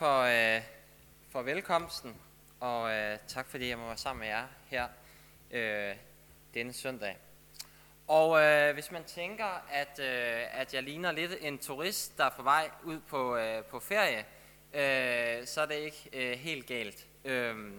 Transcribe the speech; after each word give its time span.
for, 0.00 0.20
øh, 0.20 0.62
for 1.30 1.42
velkomsten, 1.42 2.16
og 2.60 2.90
øh, 2.90 3.18
tak 3.28 3.48
fordi 3.48 3.68
jeg 3.68 3.78
må 3.78 3.86
være 3.86 3.96
sammen 3.96 4.20
med 4.20 4.28
jer 4.28 4.46
her 4.66 4.88
øh, 5.50 5.96
denne 6.54 6.72
søndag. 6.72 7.16
Og 8.06 8.42
øh, 8.42 8.74
hvis 8.74 8.90
man 8.90 9.04
tænker, 9.04 9.64
at, 9.70 9.98
øh, 9.98 10.60
at 10.60 10.74
jeg 10.74 10.82
ligner 10.82 11.12
lidt 11.12 11.32
en 11.40 11.58
turist, 11.58 12.18
der 12.18 12.24
er 12.24 12.30
på 12.30 12.42
vej 12.42 12.70
ud 12.84 13.00
på, 13.00 13.36
øh, 13.36 13.64
på 13.64 13.80
ferie, 13.80 14.18
øh, 14.74 15.46
så 15.46 15.60
er 15.60 15.66
det 15.66 15.74
ikke 15.74 16.10
øh, 16.12 16.38
helt 16.38 16.66
galt. 16.66 17.06
Øh, 17.24 17.72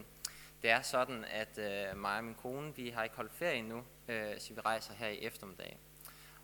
det 0.62 0.70
er 0.70 0.82
sådan, 0.82 1.24
at 1.24 1.58
øh, 1.58 1.96
mig 1.96 2.18
og 2.18 2.24
min 2.24 2.34
kone, 2.34 2.76
vi 2.76 2.90
har 2.90 3.04
ikke 3.04 3.16
holdt 3.16 3.32
ferie 3.32 3.58
endnu, 3.58 3.84
øh, 4.08 4.38
så 4.38 4.54
vi 4.54 4.60
rejser 4.60 4.94
her 4.94 5.08
i 5.08 5.18
eftermiddag. 5.18 5.78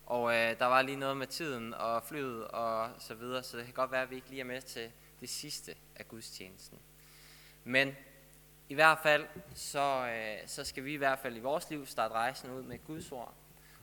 Og 0.05 0.35
øh, 0.35 0.59
der 0.59 0.65
var 0.65 0.81
lige 0.81 0.97
noget 0.99 1.17
med 1.17 1.27
tiden 1.27 1.73
og 1.73 2.03
flyet 2.03 2.47
og 2.47 2.89
så 2.99 3.13
videre, 3.13 3.43
så 3.43 3.57
det 3.57 3.65
kan 3.65 3.73
godt 3.73 3.91
være, 3.91 4.01
at 4.01 4.09
vi 4.09 4.15
ikke 4.15 4.29
lige 4.29 4.41
er 4.41 4.45
med 4.45 4.61
til 4.61 4.91
det 5.21 5.29
sidste 5.29 5.75
af 5.95 6.07
gudstjenesten. 6.07 6.79
Men 7.63 7.95
i 8.69 8.73
hvert 8.73 8.99
fald, 9.03 9.27
så, 9.55 10.07
øh, 10.07 10.47
så 10.47 10.63
skal 10.63 10.83
vi 10.83 10.93
i 10.93 10.97
hvert 10.97 11.19
fald 11.19 11.35
i 11.37 11.39
vores 11.39 11.69
liv 11.69 11.85
starte 11.85 12.13
rejsen 12.13 12.51
ud 12.51 12.63
med 12.63 12.79
Guds 12.87 13.11
ord. 13.11 13.33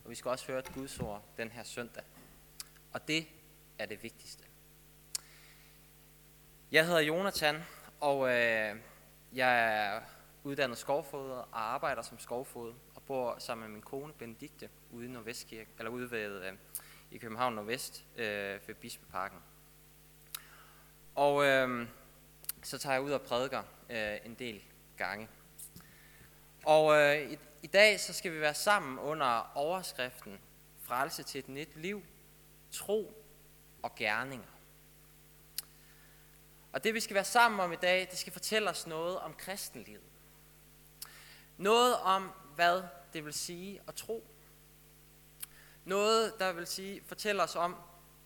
Og 0.04 0.10
vi 0.10 0.14
skal 0.14 0.28
også 0.28 0.46
høre 0.46 0.59
et 0.59 0.72
Guds 0.74 1.00
ord 1.00 1.22
den 1.36 1.50
her 1.50 1.62
søndag. 1.62 2.02
Og 2.92 3.09
det 3.09 3.26
er 3.78 3.86
det 3.86 4.02
vigtigste. 4.02 4.45
Jeg 6.72 6.86
hedder 6.86 7.00
Jonathan, 7.00 7.62
og 8.00 8.28
øh, 8.28 8.76
jeg 9.32 9.76
er 9.76 10.00
uddannet 10.45 10.78
skovfoder 10.78 11.37
og 11.37 11.74
arbejder 11.74 12.02
som 12.02 12.18
skovfoder 12.18 12.74
og 12.95 13.02
bor 13.02 13.37
sammen 13.38 13.66
med 13.66 13.73
min 13.73 13.82
kone 13.82 14.12
Benedikte 14.12 14.68
ude 14.90 15.06
i 15.06 15.09
Nordvestkirke, 15.09 15.70
eller 15.78 15.90
ude 15.90 16.10
ved, 16.10 16.42
øh, 16.42 16.52
i 17.10 17.18
København 17.18 17.54
Nordvest 17.54 18.04
øh, 18.16 18.68
ved 18.68 18.74
Bispeparken. 18.74 19.38
Og 21.16 21.44
øh, 21.44 21.88
så 22.62 22.78
tager 22.78 22.94
jeg 22.94 23.02
ud 23.02 23.10
og 23.10 23.22
prædiker 23.22 23.62
øh, 23.90 24.16
en 24.24 24.34
del 24.34 24.62
gange. 24.96 25.28
Og 26.64 26.96
øh, 26.96 27.32
i, 27.32 27.38
i 27.62 27.66
dag 27.66 28.00
så 28.00 28.12
skal 28.12 28.32
vi 28.32 28.40
være 28.40 28.54
sammen 28.54 28.98
under 28.98 29.52
overskriften 29.54 30.40
Frelse 30.82 31.23
til 31.23 31.38
et 31.38 31.48
nyt 31.48 31.76
liv, 31.76 32.02
tro 32.73 33.24
og 33.82 33.95
gerninger. 33.95 34.46
Og 36.73 36.84
det 36.84 36.95
vi 36.95 37.00
skal 37.00 37.14
være 37.14 37.24
sammen 37.24 37.60
om 37.60 37.73
i 37.73 37.76
dag, 37.76 38.08
det 38.10 38.18
skal 38.18 38.32
fortælle 38.32 38.70
os 38.70 38.86
noget 38.86 39.18
om 39.18 39.34
kristenlivet. 39.34 40.02
Noget 41.56 41.96
om, 41.96 42.32
hvad 42.54 42.82
det 43.12 43.24
vil 43.24 43.34
sige 43.34 43.80
at 43.88 43.95
tro. 43.95 44.26
Noget, 45.84 46.38
der 46.38 46.52
vil 46.52 46.66
sige, 46.66 47.02
fortælle 47.06 47.42
os 47.42 47.56
om, 47.56 47.76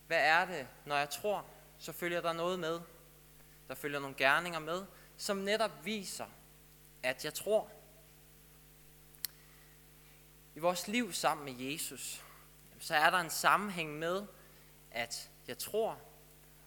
hvad 0.06 0.20
er 0.20 0.44
det, 0.44 0.68
når 0.84 0.96
jeg 0.96 1.10
tror, 1.10 1.46
så 1.80 1.92
følger 1.92 2.20
der 2.20 2.32
noget 2.32 2.58
med. 2.58 2.80
Der 3.68 3.74
følger 3.74 4.00
nogle 4.00 4.16
gerninger 4.16 4.58
med, 4.58 4.86
som 5.16 5.36
netop 5.36 5.84
viser, 5.84 6.26
at 7.02 7.24
jeg 7.24 7.34
tror. 7.34 7.70
I 10.54 10.58
vores 10.58 10.88
liv 10.88 11.12
sammen 11.12 11.44
med 11.44 11.64
Jesus, 11.64 12.24
så 12.78 12.94
er 12.94 13.10
der 13.10 13.18
en 13.18 13.30
sammenhæng 13.30 13.98
med, 13.98 14.26
at 14.90 15.30
jeg 15.48 15.58
tror, 15.58 15.98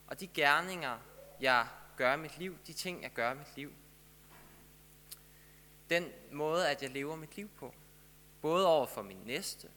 og 0.08 0.20
de 0.20 0.28
gerninger, 0.28 1.00
jeg 1.39 1.67
gør 1.98 2.14
i 2.14 2.17
mit 2.17 2.38
liv, 2.38 2.58
de 2.67 2.73
ting, 2.73 3.03
jeg 3.03 3.11
gør 3.11 3.31
i 3.31 3.38
mit 3.38 3.55
liv. 3.55 3.73
Den 5.89 6.11
måde, 6.31 6.70
at 6.70 6.81
jeg 6.81 6.92
lever 6.92 7.16
mit 7.16 7.36
liv 7.36 7.50
på. 7.50 7.73
Både 8.42 8.67
over 8.67 8.86
for 8.86 9.02
min 9.02 9.22
næste, 9.25 9.72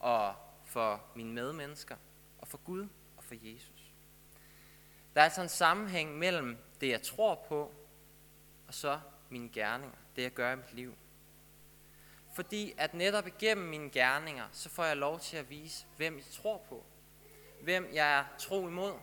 og 0.00 0.34
for 0.64 1.04
mine 1.14 1.32
medmennesker, 1.32 1.96
og 2.38 2.48
for 2.48 2.58
Gud 2.58 2.88
og 3.16 3.24
for 3.24 3.34
Jesus. 3.42 3.73
Der 5.14 5.20
er 5.20 5.24
altså 5.24 5.42
en 5.42 5.48
sammenhæng 5.48 6.18
mellem 6.18 6.58
det, 6.80 6.88
jeg 6.88 7.02
tror 7.02 7.34
på, 7.34 7.72
og 8.68 8.74
så 8.74 9.00
mine 9.28 9.48
gerninger, 9.48 9.96
det 10.16 10.22
jeg 10.22 10.30
gør 10.30 10.52
i 10.52 10.56
mit 10.56 10.74
liv. 10.74 10.94
Fordi 12.34 12.74
at 12.78 12.94
netop 12.94 13.26
igennem 13.26 13.66
mine 13.66 13.90
gerninger, 13.90 14.48
så 14.52 14.68
får 14.68 14.84
jeg 14.84 14.96
lov 14.96 15.20
til 15.20 15.36
at 15.36 15.50
vise, 15.50 15.86
hvem 15.96 16.16
jeg 16.16 16.24
tror 16.32 16.58
på. 16.58 16.84
Hvem 17.60 17.90
jeg 17.92 18.18
er 18.18 18.24
tro 18.38 18.68
imod. 18.68 18.94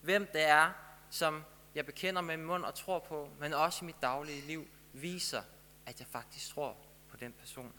Hvem 0.00 0.28
det 0.32 0.42
er, 0.42 0.72
som 1.10 1.44
jeg 1.74 1.86
bekender 1.86 2.20
med 2.20 2.36
min 2.36 2.46
mund 2.46 2.64
og 2.64 2.74
tror 2.74 2.98
på, 2.98 3.30
men 3.38 3.52
også 3.52 3.84
i 3.84 3.86
mit 3.86 4.02
daglige 4.02 4.46
liv 4.46 4.68
viser, 4.92 5.42
at 5.86 6.00
jeg 6.00 6.06
faktisk 6.06 6.54
tror 6.54 6.76
på 7.08 7.16
den 7.16 7.32
person. 7.32 7.72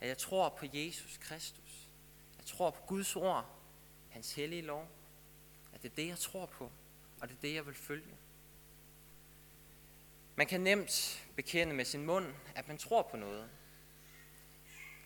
At 0.00 0.08
jeg 0.08 0.18
tror 0.18 0.48
på 0.48 0.66
Jesus 0.72 1.16
Kristus. 1.16 1.88
Jeg 2.38 2.46
tror 2.46 2.70
på 2.70 2.80
Guds 2.86 3.16
ord, 3.16 3.46
hans 4.10 4.34
hellige 4.34 4.62
lov. 4.62 4.88
At 5.74 5.82
det 5.82 5.90
er 5.90 5.94
det, 5.94 6.06
jeg 6.08 6.18
tror 6.18 6.46
på, 6.46 6.70
og 7.20 7.28
det 7.28 7.36
er 7.36 7.40
det, 7.40 7.54
jeg 7.54 7.66
vil 7.66 7.74
følge. 7.74 8.16
Man 10.36 10.46
kan 10.46 10.60
nemt 10.60 11.26
bekende 11.36 11.74
med 11.74 11.84
sin 11.84 12.06
mund, 12.06 12.34
at 12.54 12.68
man 12.68 12.78
tror 12.78 13.02
på 13.02 13.16
noget. 13.16 13.50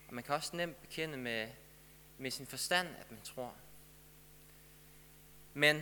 Og 0.08 0.14
man 0.14 0.24
kan 0.24 0.34
også 0.34 0.56
nemt 0.56 0.80
bekende 0.80 1.16
med, 1.16 1.48
med 2.18 2.30
sin 2.30 2.46
forstand, 2.46 2.88
at 2.88 3.10
man 3.10 3.20
tror. 3.20 3.54
Men 5.54 5.76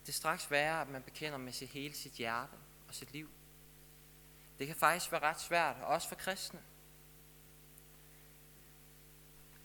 det 0.00 0.08
er 0.08 0.12
straks 0.12 0.50
værre, 0.50 0.80
at 0.80 0.88
man 0.88 1.02
bekender 1.02 1.38
med 1.38 1.52
sit 1.52 1.68
hele 1.68 1.94
sit 1.94 2.12
hjerte 2.12 2.52
og 2.88 2.94
sit 2.94 3.12
liv. 3.12 3.30
Det 4.58 4.66
kan 4.66 4.76
faktisk 4.76 5.12
være 5.12 5.22
ret 5.22 5.40
svært, 5.40 5.76
også 5.76 6.08
for 6.08 6.14
kristne. 6.14 6.62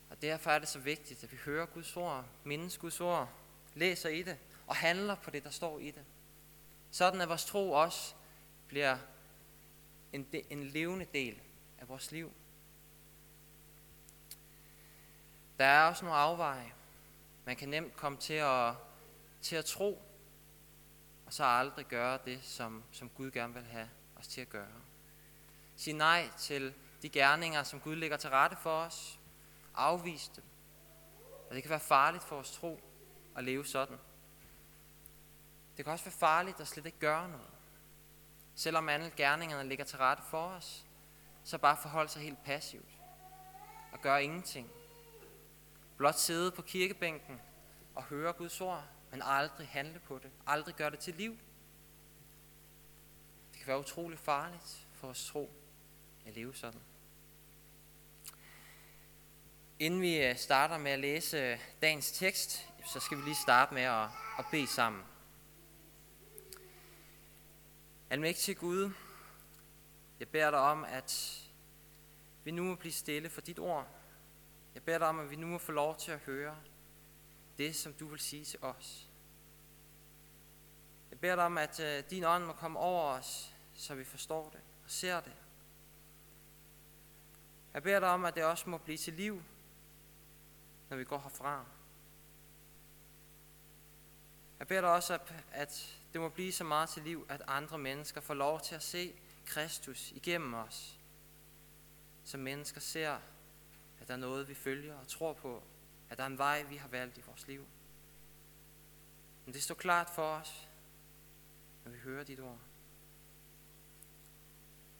Og 0.09 0.21
derfor 0.21 0.51
er 0.51 0.59
det 0.59 0.67
så 0.67 0.79
vigtigt, 0.79 1.23
at 1.23 1.31
vi 1.31 1.37
hører 1.37 1.65
Guds 1.65 1.97
ord, 1.97 2.25
mindes 2.43 2.77
Guds 2.77 3.01
ord, 3.01 3.29
læser 3.75 4.09
i 4.09 4.21
det 4.21 4.37
og 4.67 4.75
handler 4.75 5.15
på 5.15 5.31
det, 5.31 5.43
der 5.43 5.49
står 5.49 5.79
i 5.79 5.91
det. 5.91 6.05
Sådan 6.91 7.21
at 7.21 7.29
vores 7.29 7.45
tro 7.45 7.71
også 7.71 8.13
bliver 8.67 8.97
en, 10.13 10.23
de, 10.31 10.41
en 10.49 10.63
levende 10.63 11.05
del 11.13 11.41
af 11.79 11.89
vores 11.89 12.11
liv. 12.11 12.31
Der 15.59 15.65
er 15.65 15.87
også 15.87 16.05
nogle 16.05 16.19
afveje. 16.19 16.73
Man 17.45 17.55
kan 17.55 17.69
nemt 17.69 17.95
komme 17.95 18.17
til 18.17 18.33
at, 18.33 18.73
til 19.41 19.55
at 19.55 19.65
tro, 19.65 20.01
og 21.25 21.33
så 21.33 21.43
aldrig 21.43 21.85
gøre 21.85 22.19
det, 22.25 22.43
som, 22.43 22.83
som 22.91 23.09
Gud 23.09 23.31
gerne 23.31 23.53
vil 23.53 23.63
have 23.63 23.89
os 24.15 24.27
til 24.27 24.41
at 24.41 24.49
gøre. 24.49 24.81
Sige 25.75 25.97
nej 25.97 26.29
til 26.37 26.73
de 27.01 27.09
gerninger, 27.09 27.63
som 27.63 27.79
Gud 27.79 27.95
lægger 27.95 28.17
til 28.17 28.29
rette 28.29 28.57
for 28.57 28.81
os. 28.81 29.19
Afvise 29.75 30.31
dem. 30.35 30.43
Og 31.49 31.55
det 31.55 31.63
kan 31.63 31.69
være 31.69 31.79
farligt 31.79 32.23
for 32.23 32.35
vores 32.35 32.51
tro 32.51 32.79
at 33.35 33.43
leve 33.43 33.65
sådan. 33.65 33.97
Det 35.77 35.85
kan 35.85 35.91
også 35.91 36.05
være 36.05 36.11
farligt 36.11 36.59
at 36.59 36.67
slet 36.67 36.85
ikke 36.85 36.99
gøre 36.99 37.29
noget. 37.29 37.47
Selvom 38.55 38.89
alle 38.89 39.11
gerningerne 39.17 39.69
ligger 39.69 39.85
til 39.85 39.97
rette 39.97 40.23
for 40.29 40.45
os, 40.45 40.85
så 41.43 41.57
bare 41.57 41.77
forholde 41.81 42.09
sig 42.09 42.21
helt 42.21 42.43
passivt 42.43 42.89
og 43.91 44.01
gøre 44.01 44.23
ingenting. 44.23 44.71
Blot 45.97 46.15
sidde 46.15 46.51
på 46.51 46.61
kirkebænken 46.61 47.41
og 47.95 48.03
høre 48.03 48.33
Guds 48.33 48.61
ord, 48.61 48.83
men 49.11 49.21
aldrig 49.25 49.67
handle 49.67 49.99
på 49.99 50.17
det. 50.17 50.31
Aldrig 50.47 50.75
gøre 50.75 50.91
det 50.91 50.99
til 50.99 51.13
liv. 51.13 51.37
Det 53.51 53.59
kan 53.59 53.67
være 53.67 53.79
utrolig 53.79 54.19
farligt 54.19 54.87
for 54.91 55.07
os 55.07 55.25
tro 55.25 55.53
at 56.25 56.33
leve 56.33 56.55
sådan. 56.55 56.81
Inden 59.79 60.01
vi 60.01 60.25
øh, 60.25 60.35
starter 60.35 60.77
med 60.77 60.91
at 60.91 60.99
læse 60.99 61.37
øh, 61.37 61.59
dagens 61.81 62.11
tekst, 62.11 62.72
så 62.85 62.99
skal 62.99 63.17
vi 63.17 63.23
lige 63.23 63.35
starte 63.35 63.73
med 63.73 63.81
at, 63.81 64.03
at 64.39 64.45
bede 64.51 64.67
sammen. 64.67 65.03
Almægtige 68.09 68.55
Gud, 68.55 68.91
jeg 70.19 70.27
beder 70.27 70.51
dig 70.51 70.59
om, 70.59 70.83
at 70.83 71.41
vi 72.43 72.51
nu 72.51 72.63
må 72.63 72.75
blive 72.75 72.93
stille 72.93 73.29
for 73.29 73.41
dit 73.41 73.59
ord. 73.59 73.87
Jeg 74.75 74.83
beder 74.83 74.97
dig 74.97 75.07
om, 75.07 75.19
at 75.19 75.29
vi 75.29 75.35
nu 75.35 75.47
må 75.47 75.57
få 75.57 75.71
lov 75.71 75.97
til 75.97 76.11
at 76.11 76.19
høre 76.19 76.55
det, 77.57 77.75
som 77.75 77.93
du 77.93 78.07
vil 78.07 78.19
sige 78.19 78.45
til 78.45 78.59
os. 78.61 79.09
Jeg 81.11 81.19
beder 81.19 81.35
dig 81.35 81.45
om, 81.45 81.57
at 81.57 81.79
øh, 81.79 82.03
din 82.09 82.23
ånd 82.23 82.45
må 82.45 82.53
komme 82.53 82.79
over 82.79 83.03
os, 83.03 83.55
så 83.73 83.95
vi 83.95 84.03
forstår 84.03 84.49
det 84.49 84.61
og 84.83 84.91
ser 84.91 85.19
det. 85.19 85.33
Jeg 87.73 87.83
beder 87.83 87.99
dig 87.99 88.09
om, 88.09 88.25
at 88.25 88.35
det 88.35 88.43
også 88.43 88.69
må 88.69 88.77
blive 88.77 88.97
til 88.97 89.13
liv, 89.13 89.43
når 90.89 90.97
vi 90.97 91.03
går 91.03 91.19
herfra. 91.19 91.65
Jeg 94.59 94.67
beder 94.67 94.81
dig 94.81 94.89
også, 94.89 95.19
at, 95.51 95.99
det 96.13 96.21
må 96.21 96.29
blive 96.29 96.51
så 96.51 96.63
meget 96.63 96.89
til 96.89 97.03
liv, 97.03 97.25
at 97.29 97.41
andre 97.47 97.77
mennesker 97.77 98.21
får 98.21 98.33
lov 98.33 98.61
til 98.61 98.75
at 98.75 98.83
se 98.83 99.13
Kristus 99.45 100.11
igennem 100.11 100.53
os. 100.53 100.99
Så 102.23 102.37
mennesker 102.37 102.81
ser, 102.81 103.19
at 104.01 104.07
der 104.07 104.13
er 104.13 104.17
noget, 104.17 104.49
vi 104.49 104.53
følger 104.53 104.95
og 104.99 105.07
tror 105.07 105.33
på. 105.33 105.63
At 106.09 106.17
der 106.17 106.23
er 106.23 106.27
en 106.27 106.37
vej, 106.37 106.63
vi 106.63 106.75
har 106.75 106.87
valgt 106.87 107.17
i 107.17 107.21
vores 107.21 107.47
liv. 107.47 107.65
Men 109.45 109.53
det 109.53 109.63
står 109.63 109.75
klart 109.75 110.09
for 110.09 110.35
os, 110.35 110.67
når 111.83 111.91
vi 111.91 111.97
hører 111.97 112.23
dit 112.23 112.39
ord. 112.39 112.59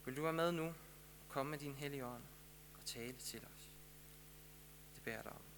Vil 0.06 0.18
du 0.18 0.22
være 0.22 0.34
med 0.34 0.52
nu 0.52 0.68
og 0.68 1.30
komme 1.30 1.50
med 1.50 1.60
din 1.60 1.76
hellige 1.76 2.06
ånd 2.06 2.24
og 2.80 2.86
tale 2.86 3.14
til 3.14 3.40
os? 3.40 3.70
Det 4.96 5.04
beder 5.04 5.16
jeg 5.16 5.24
dig 5.24 5.32
om. 5.32 5.53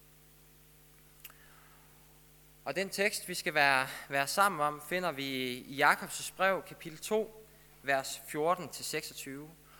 Og 2.66 2.76
den 2.76 2.90
tekst, 2.90 3.28
vi 3.28 3.34
skal 3.34 3.54
være, 3.54 3.88
være 4.08 4.26
sammen 4.26 4.60
om, 4.60 4.82
finder 4.88 5.12
vi 5.12 5.24
i 5.52 5.74
Jakobs 5.74 6.30
brev, 6.30 6.62
kapitel 6.62 6.98
2, 6.98 7.46
vers 7.82 8.22
14-26. 8.28 9.30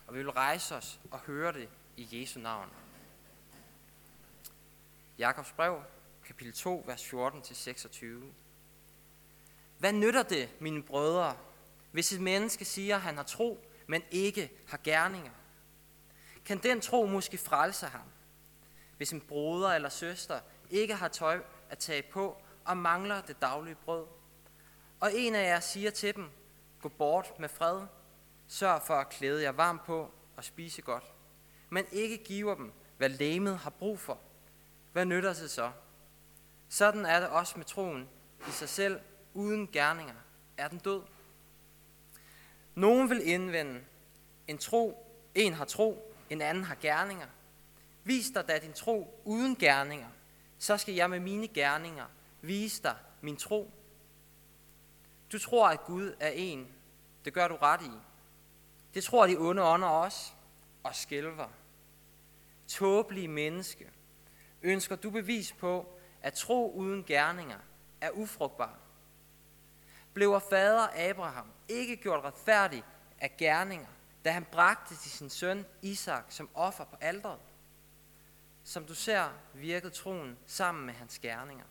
Og 0.07 0.15
vi 0.15 0.19
vil 0.19 0.31
rejse 0.31 0.77
os 0.77 1.01
og 1.11 1.19
høre 1.19 1.53
det 1.53 1.69
i 1.97 2.09
Jesu 2.13 2.41
navn. 2.41 2.69
Jakobs 5.19 5.53
brev, 5.53 5.83
kapitel 6.27 6.53
2, 6.53 6.85
vers 6.87 7.03
14-26. 7.03 8.07
Hvad 9.79 9.93
nytter 9.93 10.23
det, 10.23 10.49
mine 10.61 10.83
brødre, 10.83 11.37
hvis 11.93 12.13
et 12.13 12.21
menneske 12.21 12.65
siger, 12.65 12.97
at 12.97 13.03
han 13.03 13.17
har 13.17 13.25
tro, 13.25 13.67
men 13.87 14.03
ikke 14.11 14.51
har 14.69 14.81
gerninger? 14.85 15.33
Kan 16.45 16.59
den 16.59 16.81
tro 16.81 17.07
måske 17.07 17.39
frelse 17.39 17.87
ham? 17.87 18.09
Hvis 18.97 19.13
en 19.13 19.21
broder 19.21 19.69
eller 19.69 19.89
søster 19.89 20.41
ikke 20.71 20.95
har 20.95 21.09
tøj 21.09 21.43
at 21.71 21.79
tage 21.79 22.03
på 22.03 22.43
og 22.67 22.77
mangler 22.77 23.21
det 23.21 23.43
daglige 23.43 23.75
brød, 23.75 24.07
og 25.01 25.11
en 25.15 25.35
af 25.35 25.49
jer 25.49 25.61
siger 25.61 25.91
til 25.91 26.17
dem, 26.17 26.31
gå 26.81 26.89
bort 26.89 27.41
med 27.41 27.49
fred, 27.49 27.87
sørg 28.49 28.83
for 28.83 28.95
at 28.95 29.09
klæde 29.09 29.43
jer 29.43 29.53
varmt 29.53 29.85
på 29.85 30.11
og 30.37 30.45
spise 30.45 30.83
godt, 30.83 31.05
men 31.71 31.85
ikke 31.93 32.17
giver 32.17 32.55
dem, 32.55 32.73
hvad 32.97 33.09
læmet 33.09 33.59
har 33.59 33.71
brug 33.71 33.99
for, 33.99 34.19
hvad 34.93 35.05
nytter 35.05 35.33
det 35.35 35.51
så? 35.51 35.71
Sådan 36.69 37.07
er 37.07 37.21
det 37.21 37.29
også 37.29 37.55
med 37.57 37.65
troen 37.65 38.09
i 38.49 38.51
sig 38.51 38.69
selv, 38.69 39.01
uden 39.35 39.69
gerninger, 39.73 40.15
er 40.57 40.69
den 40.69 40.79
død. 40.79 41.03
Nogen 42.75 43.11
vil 43.11 43.29
indvende, 43.29 43.81
en 44.47 44.59
tro, 44.59 45.07
en 45.35 45.55
har 45.55 45.65
tro, 45.65 46.15
en 46.31 46.41
anden 46.41 46.65
har 46.65 46.77
gerninger. 46.81 47.27
Vis 48.05 48.31
dig 48.31 48.49
da 48.49 48.59
din 48.59 48.73
tro 48.73 49.21
uden 49.25 49.57
gerninger, 49.57 50.09
så 50.59 50.77
skal 50.77 50.95
jeg 50.95 51.11
med 51.11 51.21
mine 51.21 51.49
gerninger 51.49 52.05
vise 52.41 52.83
dig 52.83 52.97
min 53.21 53.37
tro. 53.37 53.71
Du 55.33 55.39
tror, 55.39 55.69
at 55.69 55.85
Gud 55.85 56.15
er 56.21 56.29
en. 56.29 56.69
Det 57.25 57.35
gør 57.35 57.49
du 57.49 57.57
ret 57.57 57.83
i. 57.83 57.91
Det 58.95 59.05
tror 59.05 59.27
de 59.27 59.37
onde 59.37 59.63
ånder 59.63 59.89
også, 59.89 60.33
og 60.83 60.95
skælver. 60.95 61.49
Tåbelige 62.69 63.29
menneske. 63.29 63.91
Ønsker 64.63 64.97
du 64.97 65.11
bevis 65.11 65.53
på, 65.53 65.99
at 66.23 66.35
tro 66.35 66.73
uden 66.73 67.05
gerninger 67.05 67.59
er 68.01 68.11
ufrugtbar? 68.11 68.79
Blev 70.15 70.41
fader 70.51 71.11
Abraham 71.11 71.51
ikke 71.69 71.97
gjort 71.97 72.25
retfærdig 72.25 72.85
af 73.19 73.37
gerninger, 73.37 73.89
da 74.25 74.31
han 74.31 74.45
bragte 74.45 74.97
til 74.97 75.11
sin 75.11 75.31
søn 75.31 75.67
Isak 75.83 76.25
som 76.29 76.51
offer 76.55 76.85
på 76.85 76.97
alderet? 77.01 77.41
Som 78.65 78.85
du 78.85 78.95
ser, 78.95 79.29
virkede 79.55 79.93
troen 79.93 80.39
sammen 80.47 80.87
med 80.87 80.95
hans 80.95 81.19
gerninger. 81.19 81.65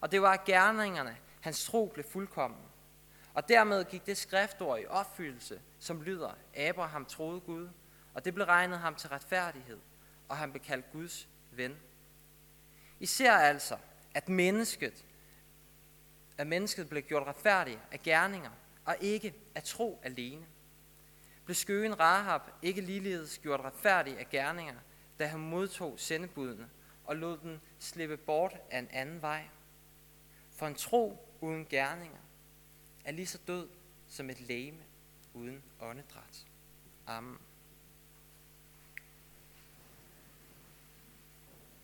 Og 0.00 0.12
det 0.12 0.22
var 0.22 0.42
gerningerne, 0.46 1.16
hans 1.40 1.64
tro 1.64 1.90
blev 1.94 2.04
fuldkommen. 2.04 2.60
Og 3.34 3.48
dermed 3.48 3.84
gik 3.84 4.06
det 4.06 4.16
skriftord 4.16 4.80
i 4.80 4.86
opfyldelse, 4.86 5.60
som 5.78 6.02
lyder, 6.02 6.32
Abraham 6.56 7.04
troede 7.04 7.40
Gud, 7.40 7.68
og 8.14 8.24
det 8.24 8.34
blev 8.34 8.46
regnet 8.46 8.78
ham 8.78 8.94
til 8.94 9.08
retfærdighed, 9.08 9.78
og 10.28 10.36
han 10.36 10.50
blev 10.50 10.62
kaldt 10.62 10.92
Guds 10.92 11.28
ven. 11.50 11.76
I 13.00 13.06
ser 13.06 13.32
altså, 13.32 13.76
at 14.14 14.28
mennesket, 14.28 15.04
at 16.38 16.46
mennesket 16.46 16.88
blev 16.88 17.02
gjort 17.02 17.26
retfærdigt 17.26 17.80
af 17.92 18.00
gerninger, 18.00 18.50
og 18.84 18.96
ikke 19.00 19.34
af 19.54 19.62
tro 19.62 20.00
alene. 20.02 20.46
Blev 21.44 21.54
skøen 21.54 22.00
Rahab 22.00 22.40
ikke 22.62 22.80
ligeledes 22.80 23.38
gjort 23.38 23.60
retfærdig 23.60 24.18
af 24.18 24.28
gerninger, 24.28 24.74
da 25.18 25.26
han 25.26 25.40
modtog 25.40 25.94
sendebudene 25.96 26.68
og 27.04 27.16
lod 27.16 27.38
den 27.38 27.60
slippe 27.78 28.16
bort 28.16 28.56
af 28.70 28.78
en 28.78 28.88
anden 28.92 29.22
vej? 29.22 29.44
For 30.58 30.66
en 30.66 30.74
tro 30.74 31.28
uden 31.40 31.66
gerninger 31.70 32.18
er 33.04 33.12
lige 33.12 33.26
så 33.26 33.38
død 33.46 33.68
som 34.08 34.30
et 34.30 34.40
læme 34.40 34.78
uden 35.34 35.62
åndedræt. 35.80 36.46
Amen. 37.06 37.38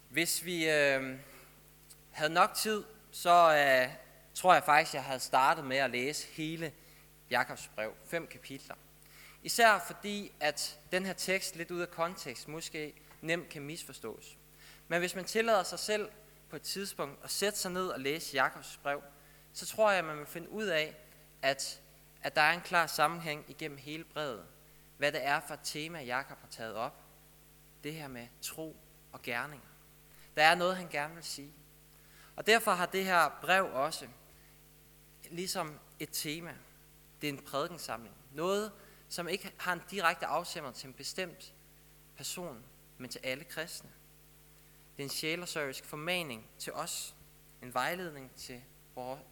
Hvis 0.09 0.45
vi 0.45 0.71
øh, 0.71 1.19
havde 2.11 2.33
nok 2.33 2.55
tid, 2.55 2.85
så 3.11 3.57
øh, 3.57 3.95
tror 4.35 4.55
jeg 4.55 4.65
faktisk, 4.65 4.95
jeg 4.95 5.05
havde 5.05 5.21
startet 5.21 5.65
med 5.65 5.77
at 5.77 5.91
læse 5.91 6.27
hele 6.27 6.73
Jakobs 7.31 7.71
brev, 7.75 7.95
fem 8.07 8.27
kapitler. 8.27 8.75
Især 9.43 9.79
fordi, 9.87 10.33
at 10.41 10.79
den 10.93 11.07
her 11.07 11.13
tekst 11.13 11.57
lidt 11.57 11.71
ud 11.71 11.81
af 11.81 11.91
kontekst 11.91 12.49
måske 12.49 12.95
nemt 13.21 13.49
kan 13.49 13.63
misforstås. 13.63 14.37
Men 14.89 14.99
hvis 14.99 15.15
man 15.15 15.25
tillader 15.25 15.63
sig 15.63 15.79
selv 15.79 16.11
på 16.55 16.57
et 16.57 16.63
tidspunkt 16.63 17.23
og 17.23 17.31
sætte 17.31 17.59
sig 17.59 17.71
ned 17.71 17.89
og 17.89 18.01
læse 18.01 18.35
Jakobs 18.35 18.81
brev, 18.83 19.03
så 19.53 19.67
tror 19.67 19.91
jeg, 19.91 19.99
at 19.99 20.05
man 20.05 20.19
vil 20.19 20.27
finde 20.27 20.51
ud 20.51 20.65
af, 20.65 20.97
at, 21.43 21.81
at 22.23 22.37
der 22.37 22.43
er 22.43 22.53
en 22.53 22.61
klar 22.61 22.87
sammenhæng 22.87 23.45
igennem 23.49 23.79
hele 23.79 24.05
brevet. 24.05 24.47
Hvad 24.99 25.13
det 25.13 25.25
er 25.27 25.41
for 25.41 25.55
et 25.55 25.61
tema, 25.63 26.03
Jakob 26.03 26.41
har 26.41 26.49
taget 26.49 26.75
op. 26.75 27.03
Det 27.85 27.95
her 27.95 28.09
med 28.09 28.27
tro 28.43 28.77
og 29.13 29.23
gerninger. 29.23 29.67
Der 30.37 30.43
er 30.43 30.55
noget, 30.55 30.77
han 30.77 30.89
gerne 30.89 31.15
vil 31.15 31.25
sige. 31.25 31.53
Og 32.37 32.47
derfor 32.47 32.71
har 32.71 32.87
det 32.87 33.05
her 33.05 33.39
brev 33.43 33.69
også 33.73 34.09
ligesom 35.31 35.81
et 35.99 36.09
tema. 36.13 36.55
Det 37.21 37.29
er 37.29 37.33
en 37.33 37.43
prædikensamling. 37.43 38.15
Noget, 38.33 38.73
som 39.09 39.29
ikke 39.29 39.55
har 39.59 39.73
en 39.73 39.83
direkte 39.91 40.27
afsender 40.27 40.73
til 40.73 40.87
en 40.87 40.95
bestemt 40.95 41.55
person, 42.17 42.65
men 42.99 43.11
til 43.11 43.21
alle 43.25 43.45
kristne. 43.45 43.91
Det 44.97 45.03
er 45.03 45.05
en 45.05 45.11
sjælersørgisk 45.11 45.85
formaning 45.85 46.47
til 46.59 46.73
os. 46.73 47.15
En 47.63 47.75
vejledning 47.75 48.35
til 48.37 48.63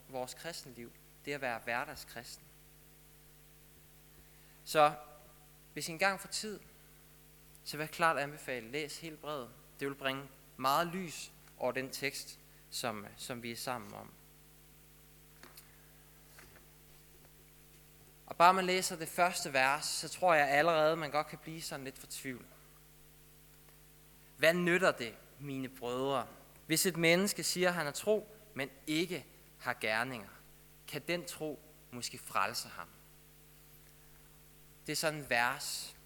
vores 0.09 0.35
kristenliv. 0.35 0.93
Det 1.25 1.33
at 1.33 1.41
være 1.41 1.61
hverdagskristen. 1.65 2.45
Så 4.65 4.95
hvis 5.73 5.89
I 5.89 5.93
engang 5.93 6.21
får 6.21 6.29
tid, 6.29 6.61
så 7.65 7.77
vil 7.77 7.85
jeg 7.85 7.91
klart 7.91 8.19
anbefale, 8.19 8.71
læs 8.71 8.99
hele 8.99 9.17
brevet. 9.17 9.51
Det 9.81 9.89
vil 9.89 9.95
bringe 9.95 10.29
meget 10.57 10.87
lys 10.87 11.33
over 11.59 11.73
den 11.73 11.91
tekst, 11.91 12.39
som, 12.71 13.07
som 13.17 13.43
vi 13.43 13.53
er 13.53 13.57
sammen 13.57 13.95
om. 13.95 14.13
Og 18.27 18.37
bare 18.37 18.55
man 18.55 18.65
læser 18.65 18.97
det 18.97 19.09
første 19.09 19.53
vers, 19.53 19.85
så 19.85 20.09
tror 20.09 20.35
jeg 20.35 20.49
allerede, 20.49 20.97
man 20.97 21.11
godt 21.11 21.27
kan 21.27 21.39
blive 21.39 21.63
sådan 21.63 21.85
lidt 21.85 21.99
fortvivlet. 21.99 22.47
Hvad 24.37 24.55
nytter 24.55 24.93
det, 24.93 25.15
mine 25.43 25.69
brødre, 25.69 26.27
hvis 26.67 26.87
et 26.87 26.97
menneske 26.97 27.43
siger, 27.43 27.69
at 27.69 27.75
han 27.75 27.87
er 27.87 27.91
tro, 27.91 28.29
men 28.55 28.71
ikke 28.87 29.27
har 29.59 29.77
gerninger? 29.81 30.29
Kan 30.89 31.03
den 31.09 31.25
tro 31.25 31.61
måske 31.91 32.19
frelse 32.19 32.69
ham? 32.69 32.89
Det 34.87 34.93
er 34.93 34.97
sådan 34.97 35.21
en 35.21 35.31
vers, 35.31 35.97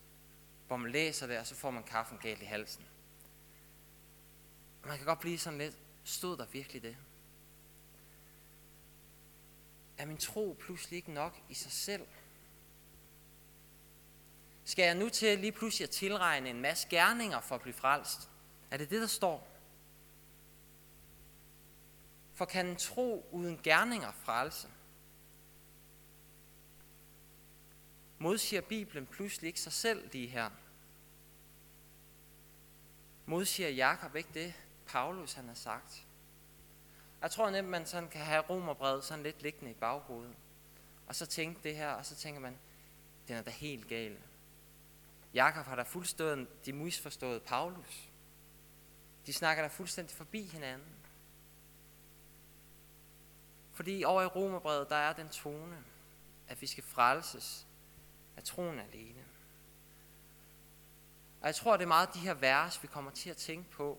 hvor 0.66 0.76
man 0.76 0.92
læser 0.92 1.26
det, 1.26 1.38
og 1.38 1.46
så 1.46 1.54
får 1.54 1.70
man 1.70 1.82
kaffen 1.82 2.18
galt 2.18 2.42
i 2.42 2.44
halsen. 2.44 2.84
Man 4.84 4.96
kan 4.96 5.06
godt 5.06 5.20
blive 5.20 5.38
sådan 5.38 5.58
lidt, 5.58 5.78
stod 6.04 6.36
der 6.36 6.46
virkelig 6.46 6.82
det? 6.82 6.96
Er 9.98 10.06
min 10.06 10.16
tro 10.16 10.56
pludselig 10.60 10.96
ikke 10.96 11.12
nok 11.12 11.40
i 11.48 11.54
sig 11.54 11.72
selv? 11.72 12.06
Skal 14.64 14.84
jeg 14.84 14.94
nu 14.94 15.08
til 15.08 15.38
lige 15.38 15.52
pludselig 15.52 15.84
at 15.84 15.90
tilregne 15.90 16.50
en 16.50 16.60
masse 16.60 16.88
gerninger 16.88 17.40
for 17.40 17.54
at 17.54 17.60
blive 17.60 17.74
frelst? 17.74 18.30
Er 18.70 18.76
det 18.76 18.90
det, 18.90 19.00
der 19.00 19.06
står? 19.06 19.48
For 22.34 22.44
kan 22.44 22.66
en 22.66 22.76
tro 22.76 23.26
uden 23.32 23.60
gerninger 23.62 24.12
frelse? 24.12 24.68
Modsiger 28.18 28.60
Bibelen 28.60 29.06
pludselig 29.06 29.48
ikke 29.48 29.60
sig 29.60 29.72
selv 29.72 30.10
lige 30.12 30.28
her? 30.28 30.50
Modsiger 33.26 33.68
Jakob 33.68 34.16
ikke 34.16 34.30
det, 34.34 34.54
Paulus 34.86 35.32
han 35.32 35.48
har 35.48 35.54
sagt? 35.54 36.06
Jeg 37.22 37.30
tror 37.30 37.50
nemt, 37.50 37.68
man 37.68 37.86
sådan 37.86 38.08
kan 38.08 38.20
have 38.20 38.42
romerbrevet 38.42 39.04
sådan 39.04 39.22
lidt 39.22 39.42
liggende 39.42 39.70
i 39.70 39.74
baghovedet. 39.74 40.34
Og 41.06 41.14
så 41.14 41.26
tænke 41.26 41.60
det 41.62 41.76
her, 41.76 41.90
og 41.90 42.06
så 42.06 42.16
tænker 42.16 42.40
man, 42.40 42.58
den 43.28 43.36
er 43.36 43.42
da 43.42 43.50
helt 43.50 43.88
gal. 43.88 44.16
Jakob 45.34 45.66
har 45.66 45.76
da 45.76 45.82
fuldstændig 45.82 46.46
de 46.66 46.72
misforstået 46.72 47.42
Paulus. 47.42 48.08
De 49.26 49.32
snakker 49.32 49.62
da 49.62 49.68
fuldstændig 49.68 50.16
forbi 50.16 50.42
hinanden. 50.42 50.96
Fordi 53.72 54.04
over 54.04 54.22
i 54.22 54.26
romerbrevet, 54.26 54.88
der 54.88 54.96
er 54.96 55.12
den 55.12 55.28
tone, 55.28 55.84
at 56.48 56.60
vi 56.60 56.66
skal 56.66 56.84
frelses 56.84 57.66
af 58.36 58.42
troen 58.42 58.78
alene. 58.78 59.24
Og 61.40 61.46
jeg 61.46 61.54
tror, 61.54 61.76
det 61.76 61.82
er 61.82 61.88
meget 61.88 62.14
de 62.14 62.18
her 62.18 62.34
vers, 62.34 62.82
vi 62.82 62.88
kommer 62.88 63.10
til 63.10 63.30
at 63.30 63.36
tænke 63.36 63.70
på, 63.70 63.98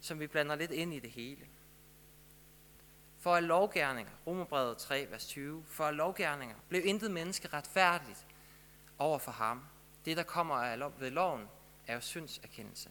som 0.00 0.20
vi 0.20 0.26
blander 0.26 0.54
lidt 0.54 0.70
ind 0.70 0.94
i 0.94 1.00
det 1.00 1.10
hele. 1.10 1.46
For 3.18 3.34
at 3.34 3.42
lovgærninger, 3.42 4.12
Romerbrevet 4.26 4.78
3, 4.78 5.06
vers 5.10 5.26
20, 5.26 5.64
for 5.68 5.84
at 5.84 5.94
lovgærninger 5.94 6.56
blev 6.68 6.86
intet 6.86 7.10
menneske 7.10 7.48
retfærdigt 7.48 8.26
over 8.98 9.18
for 9.18 9.32
ham. 9.32 9.64
Det, 10.04 10.16
der 10.16 10.22
kommer 10.22 10.54
af 10.54 11.00
ved 11.00 11.10
loven, 11.10 11.48
er 11.86 11.94
jo 11.94 12.00
syndserkendelse. 12.00 12.90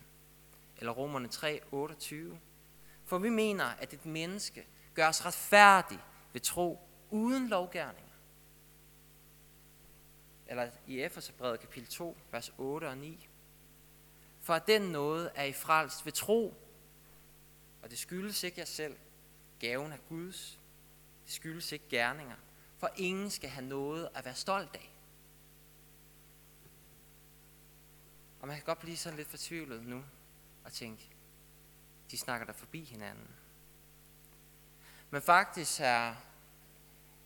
Eller 0.79 0.91
Romerne 0.91 1.27
3, 1.27 1.61
28. 1.71 2.39
For 3.05 3.17
vi 3.17 3.29
mener, 3.29 3.65
at 3.65 3.93
et 3.93 4.05
menneske 4.05 4.67
Gør 4.99 5.07
os 5.07 5.19
ved 6.33 6.41
tro, 6.41 6.79
uden 7.09 7.47
lovgærninger. 7.47 8.13
Eller 10.47 10.71
i 10.87 11.01
Efeserbrevet 11.01 11.59
kapitel 11.59 11.89
2, 11.89 12.17
vers 12.31 12.51
8 12.57 12.85
og 12.85 12.97
9. 12.97 13.27
For 14.41 14.53
at 14.53 14.67
den 14.67 14.81
noget 14.81 15.31
er 15.35 15.43
I 15.43 15.53
frelst 15.53 16.05
ved 16.05 16.11
tro, 16.11 16.53
og 17.83 17.89
det 17.89 17.99
skyldes 17.99 18.43
ikke 18.43 18.59
jer 18.59 18.65
selv. 18.65 18.97
Gaven 19.59 19.91
er 19.91 19.97
Guds. 20.09 20.59
Det 21.25 21.33
skyldes 21.33 21.71
ikke 21.71 21.85
gerninger. 21.89 22.35
For 22.77 22.89
ingen 22.95 23.29
skal 23.29 23.49
have 23.49 23.65
noget 23.65 24.09
at 24.15 24.25
være 24.25 24.35
stolt 24.35 24.75
af. 24.75 24.95
Og 28.41 28.47
man 28.47 28.57
kan 28.57 28.65
godt 28.65 28.79
blive 28.79 28.97
sådan 28.97 29.17
lidt 29.17 29.27
fortvivlet 29.27 29.85
nu 29.85 30.03
og 30.63 30.73
tænke, 30.73 31.09
de 32.11 32.17
snakker 32.17 32.45
der 32.45 32.53
forbi 32.53 32.83
hinanden. 32.83 33.35
Men 35.09 35.21
faktisk 35.21 35.79
er, 35.81 36.15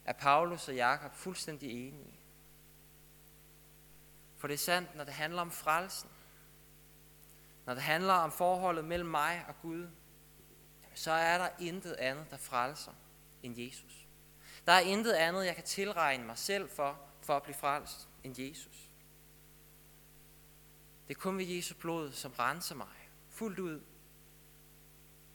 er 0.05 0.13
Paulus 0.13 0.67
og 0.67 0.75
Jakob 0.75 1.13
fuldstændig 1.13 1.87
enige. 1.87 2.19
For 4.37 4.47
det 4.47 4.53
er 4.53 4.57
sandt, 4.57 4.95
når 4.95 5.03
det 5.03 5.13
handler 5.13 5.41
om 5.41 5.51
frelsen, 5.51 6.09
når 7.65 7.73
det 7.73 7.83
handler 7.83 8.13
om 8.13 8.31
forholdet 8.31 8.85
mellem 8.85 9.09
mig 9.09 9.45
og 9.47 9.55
Gud, 9.61 9.87
så 10.95 11.11
er 11.11 11.37
der 11.37 11.49
intet 11.59 11.93
andet, 11.93 12.31
der 12.31 12.37
frelser 12.37 12.91
end 13.43 13.59
Jesus. 13.59 14.07
Der 14.65 14.71
er 14.71 14.79
intet 14.79 15.13
andet, 15.13 15.45
jeg 15.45 15.55
kan 15.55 15.63
tilregne 15.63 16.25
mig 16.25 16.37
selv 16.37 16.69
for, 16.69 16.99
for 17.21 17.35
at 17.35 17.43
blive 17.43 17.55
frelst 17.55 18.09
end 18.23 18.39
Jesus. 18.39 18.89
Det 21.07 21.15
er 21.15 21.19
kun 21.19 21.37
ved 21.37 21.45
Jesu 21.45 21.75
blod, 21.75 22.11
som 22.11 22.31
renser 22.31 22.75
mig 22.75 23.02
fuldt 23.33 23.59
ud. 23.59 23.81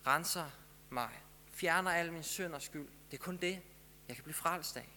Renser 0.06 0.50
mig. 0.90 1.22
Fjerner 1.46 1.90
al 1.90 2.12
min 2.12 2.22
synd 2.22 2.54
og 2.54 2.62
skyld. 2.62 2.88
Det 3.10 3.18
er 3.18 3.22
kun 3.22 3.36
det, 3.36 3.62
jeg 4.08 4.16
kan 4.16 4.24
blive 4.24 4.34
frelst 4.34 4.76
af. 4.76 4.88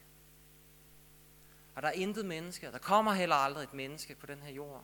Og 1.75 1.81
der 1.81 1.87
er 1.87 1.91
intet 1.93 2.25
menneske, 2.25 2.71
der 2.71 2.77
kommer 2.77 3.13
heller 3.13 3.35
aldrig 3.35 3.63
et 3.63 3.73
menneske 3.73 4.15
på 4.15 4.25
den 4.25 4.41
her 4.41 4.51
jord, 4.51 4.83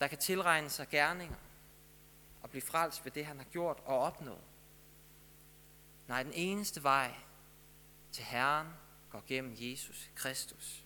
der 0.00 0.06
kan 0.06 0.18
tilregne 0.18 0.70
sig 0.70 0.88
gerninger 0.88 1.36
og 2.42 2.50
blive 2.50 2.62
frelst 2.62 3.04
ved 3.04 3.12
det, 3.12 3.26
han 3.26 3.36
har 3.36 3.44
gjort 3.44 3.82
og 3.84 3.98
opnået. 3.98 4.44
Nej, 6.08 6.22
den 6.22 6.32
eneste 6.32 6.82
vej 6.82 7.14
til 8.12 8.24
Herren 8.24 8.68
går 9.10 9.24
gennem 9.26 9.56
Jesus 9.58 10.10
Kristus. 10.14 10.84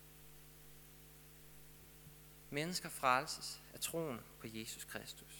Mennesker 2.50 2.88
frelses 2.88 3.60
af 3.74 3.80
troen 3.80 4.20
på 4.40 4.46
Jesus 4.46 4.84
Kristus. 4.84 5.33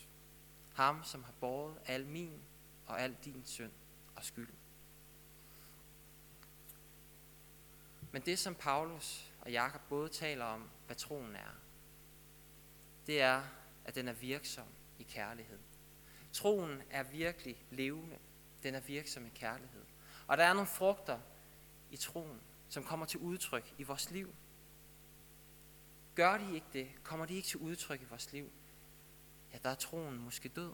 Ham, 0.75 1.05
som 1.05 1.25
har 1.25 1.33
båret 1.41 1.79
al 1.87 2.07
min 2.07 2.43
og 2.87 3.01
al 3.01 3.17
din 3.25 3.43
synd 3.45 3.73
og 4.17 4.25
skyld. 4.25 4.49
Men 8.13 8.23
det, 8.23 8.39
som 8.39 8.55
Paulus 8.55 9.33
og 9.41 9.53
Jakob 9.53 9.81
både 9.89 10.09
taler 10.09 10.45
om, 10.45 10.71
hvad 10.87 10.97
troen 10.97 11.37
er, 11.37 11.55
det 13.07 13.21
er, 13.21 13.43
at 13.85 13.95
den 13.95 14.09
er 14.09 14.13
virksom 14.13 14.67
i 14.99 15.03
kærlighed. 15.03 15.59
Troen 16.33 16.83
er 16.91 17.03
virkelig 17.03 17.65
levende. 17.71 18.19
Den 18.63 18.75
er 18.75 18.81
virksom 18.81 19.27
i 19.27 19.31
kærlighed. 19.35 19.85
Og 20.27 20.37
der 20.37 20.45
er 20.45 20.53
nogle 20.53 20.67
frugter 20.67 21.21
i 21.91 21.97
troen, 21.97 22.41
som 22.69 22.85
kommer 22.85 23.07
til 23.07 23.21
udtryk 23.21 23.75
i 23.79 23.83
vores 23.83 24.11
liv. 24.11 24.35
Gør 26.15 26.39
de 26.39 26.55
ikke 26.55 26.67
det, 26.73 26.91
kommer 27.03 27.27
de 27.27 27.35
ikke 27.35 27.49
til 27.49 27.59
udtryk 27.59 28.03
i 28.03 28.05
vores 28.05 28.33
liv, 28.33 28.51
ja, 29.55 29.59
der 29.63 29.71
er 29.71 29.75
troen 29.75 30.19
måske 30.19 30.49
død. 30.49 30.73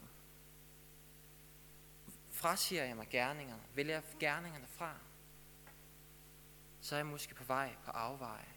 Frasiger 2.31 2.83
jeg 2.83 2.95
mig 2.95 3.07
gerningerne, 3.09 3.63
vælger 3.75 3.93
jeg 3.93 4.03
gerningerne 4.19 4.67
fra, 4.67 4.95
så 6.81 6.95
er 6.95 6.99
jeg 6.99 7.05
måske 7.05 7.35
på 7.35 7.43
vej 7.43 7.75
på 7.85 7.91
afveje, 7.91 8.47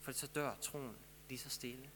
for 0.00 0.12
så 0.12 0.26
dør 0.26 0.54
troen 0.54 0.96
lige 1.28 1.38
så 1.38 1.50
stille. 1.50 1.90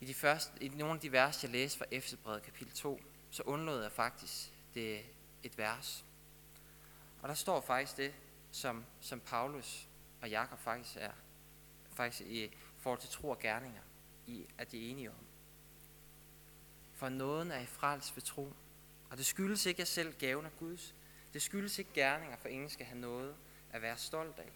I, 0.00 0.06
de 0.06 0.14
første, 0.14 0.64
I 0.64 0.68
nogle 0.68 0.94
af 0.94 1.00
de 1.00 1.12
vers, 1.12 1.42
jeg 1.42 1.52
læste 1.52 1.78
fra 1.78 1.86
Efterbrevet 1.90 2.42
kapitel 2.42 2.72
2, 2.72 3.00
så 3.30 3.42
undlod 3.42 3.82
jeg 3.82 3.92
faktisk 3.92 4.52
det, 4.74 5.04
et 5.42 5.58
vers. 5.58 6.04
Og 7.22 7.28
der 7.28 7.34
står 7.34 7.60
faktisk 7.60 7.96
det, 7.96 8.14
som, 8.50 8.84
som 9.00 9.20
Paulus 9.20 9.88
og 10.22 10.30
Jakob 10.30 10.58
faktisk 10.58 10.96
er, 11.00 11.12
faktisk 11.92 12.20
i 12.30 12.56
forhold 12.86 13.00
til 13.00 13.10
tro 13.10 13.30
og 13.30 13.38
gerninger, 13.38 13.82
i, 14.26 14.46
at 14.58 14.70
de 14.70 14.86
er 14.86 14.90
enige 14.90 15.10
om. 15.10 15.26
For 16.92 17.08
nåden 17.08 17.50
er 17.50 17.58
i 17.60 17.66
frels 17.66 18.16
ved 18.16 18.22
tro, 18.22 18.52
og 19.10 19.16
det 19.16 19.26
skyldes 19.26 19.66
ikke, 19.66 19.82
at 19.82 19.88
selv 19.88 20.18
gaven 20.18 20.46
er 20.46 20.50
Guds. 20.50 20.94
Det 21.32 21.42
skyldes 21.42 21.78
ikke 21.78 21.90
gerninger, 21.94 22.36
for 22.36 22.48
ingen 22.48 22.70
skal 22.70 22.86
have 22.86 22.98
noget 22.98 23.36
at 23.72 23.82
være 23.82 23.96
stolt 23.96 24.38
af. 24.38 24.52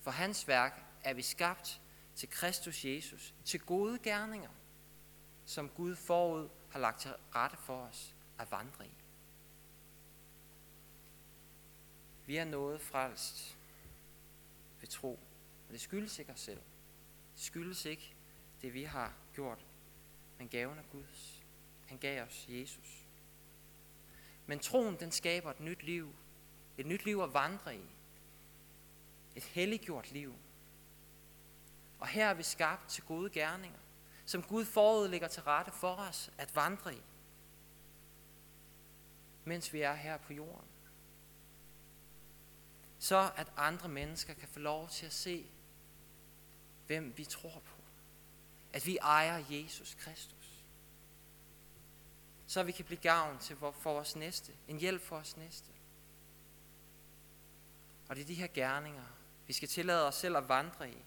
For 0.00 0.10
hans 0.10 0.48
værk 0.48 0.82
er 1.04 1.14
vi 1.14 1.22
skabt 1.22 1.80
til 2.14 2.30
Kristus 2.30 2.84
Jesus, 2.84 3.34
til 3.44 3.60
gode 3.60 3.98
gerninger, 3.98 4.50
som 5.46 5.68
Gud 5.68 5.96
forud 5.96 6.48
har 6.70 6.80
lagt 6.80 7.00
til 7.00 7.14
rette 7.34 7.56
for 7.56 7.76
os 7.76 8.14
at 8.38 8.50
vandre 8.50 8.86
i. 8.86 8.94
Vi 12.26 12.36
er 12.36 12.44
noget 12.44 12.80
frelst 12.80 13.58
ved 14.80 14.88
tro, 14.88 15.12
og 15.66 15.72
det 15.72 15.80
skyldes 15.80 16.18
ikke 16.18 16.32
os 16.32 16.40
selv. 16.40 16.60
Skyldes 17.40 17.84
ikke 17.84 18.14
det, 18.62 18.74
vi 18.74 18.84
har 18.84 19.14
gjort, 19.34 19.66
men 20.38 20.48
gaven 20.48 20.78
af 20.78 20.84
Guds. 20.92 21.42
Han 21.86 21.98
gav 21.98 22.22
os 22.22 22.46
Jesus. 22.48 23.06
Men 24.46 24.58
troen, 24.58 25.00
den 25.00 25.12
skaber 25.12 25.50
et 25.50 25.60
nyt 25.60 25.82
liv. 25.82 26.14
Et 26.78 26.86
nyt 26.86 27.04
liv 27.04 27.20
at 27.20 27.34
vandre 27.34 27.76
i. 27.76 27.84
Et 29.34 29.42
helliggjort 29.42 30.12
liv. 30.12 30.34
Og 31.98 32.08
her 32.08 32.26
er 32.26 32.34
vi 32.34 32.42
skabt 32.42 32.88
til 32.88 33.04
gode 33.04 33.30
gerninger, 33.30 33.80
som 34.24 34.42
Gud 34.42 34.64
forud 34.64 35.08
ligger 35.08 35.28
til 35.28 35.42
rette 35.42 35.72
for 35.72 35.94
os 35.94 36.32
at 36.38 36.56
vandre 36.56 36.94
i, 36.94 37.02
mens 39.44 39.72
vi 39.72 39.80
er 39.80 39.94
her 39.94 40.16
på 40.16 40.32
jorden. 40.32 40.68
Så 42.98 43.32
at 43.36 43.52
andre 43.56 43.88
mennesker 43.88 44.34
kan 44.34 44.48
få 44.48 44.58
lov 44.58 44.88
til 44.88 45.06
at 45.06 45.12
se, 45.12 45.50
hvem 46.90 47.12
vi 47.16 47.24
tror 47.24 47.62
på. 47.64 47.82
At 48.72 48.86
vi 48.86 48.96
ejer 48.96 49.44
Jesus 49.50 49.94
Kristus. 49.94 50.64
Så 52.46 52.62
vi 52.62 52.72
kan 52.72 52.84
blive 52.84 53.00
gavn 53.00 53.38
til 53.38 53.56
for 53.56 53.74
vores 53.84 54.16
næste. 54.16 54.52
En 54.68 54.78
hjælp 54.78 55.02
for 55.02 55.16
vores 55.16 55.36
næste. 55.36 55.70
Og 58.08 58.16
det 58.16 58.22
er 58.22 58.26
de 58.26 58.34
her 58.34 58.46
gerninger, 58.46 59.04
vi 59.46 59.52
skal 59.52 59.68
tillade 59.68 60.06
os 60.06 60.14
selv 60.14 60.36
at 60.36 60.48
vandre 60.48 60.90
i. 60.90 61.04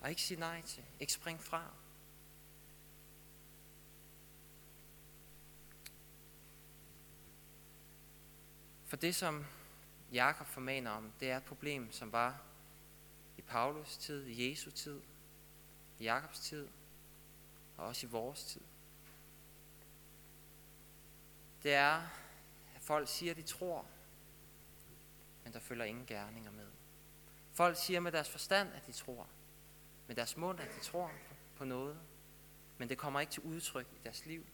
Og 0.00 0.10
ikke 0.10 0.22
sige 0.22 0.40
nej 0.40 0.62
til. 0.62 0.84
Ikke 1.00 1.12
springe 1.12 1.42
fra. 1.42 1.72
For 8.86 8.96
det, 8.96 9.14
som 9.14 9.46
Jakob 10.12 10.46
formaner 10.46 10.90
om, 10.90 11.12
det 11.20 11.30
er 11.30 11.36
et 11.36 11.44
problem, 11.44 11.92
som 11.92 12.12
var 12.12 12.47
Paulus 13.48 13.96
tid, 13.96 14.26
i 14.26 14.50
Jesu 14.50 14.70
tid, 14.70 15.00
i 15.98 16.04
Jakobs 16.04 16.40
tid, 16.40 16.68
og 17.76 17.86
også 17.86 18.06
i 18.06 18.10
vores 18.10 18.44
tid. 18.44 18.60
Det 21.62 21.74
er, 21.74 21.94
at 22.76 22.82
folk 22.82 23.08
siger, 23.08 23.30
at 23.30 23.36
de 23.36 23.42
tror, 23.42 23.86
men 25.44 25.52
der 25.52 25.58
følger 25.58 25.84
ingen 25.84 26.06
gerninger 26.06 26.50
med. 26.50 26.66
Folk 27.52 27.76
siger 27.76 28.00
med 28.00 28.12
deres 28.12 28.30
forstand, 28.30 28.72
at 28.74 28.86
de 28.86 28.92
tror, 28.92 29.26
med 30.06 30.16
deres 30.16 30.36
mund, 30.36 30.60
at 30.60 30.74
de 30.74 30.80
tror 30.80 31.10
på 31.56 31.64
noget, 31.64 32.00
men 32.78 32.88
det 32.88 32.98
kommer 32.98 33.20
ikke 33.20 33.32
til 33.32 33.42
udtryk 33.42 33.86
i 33.86 33.98
deres 34.04 34.26
liv. 34.26 34.46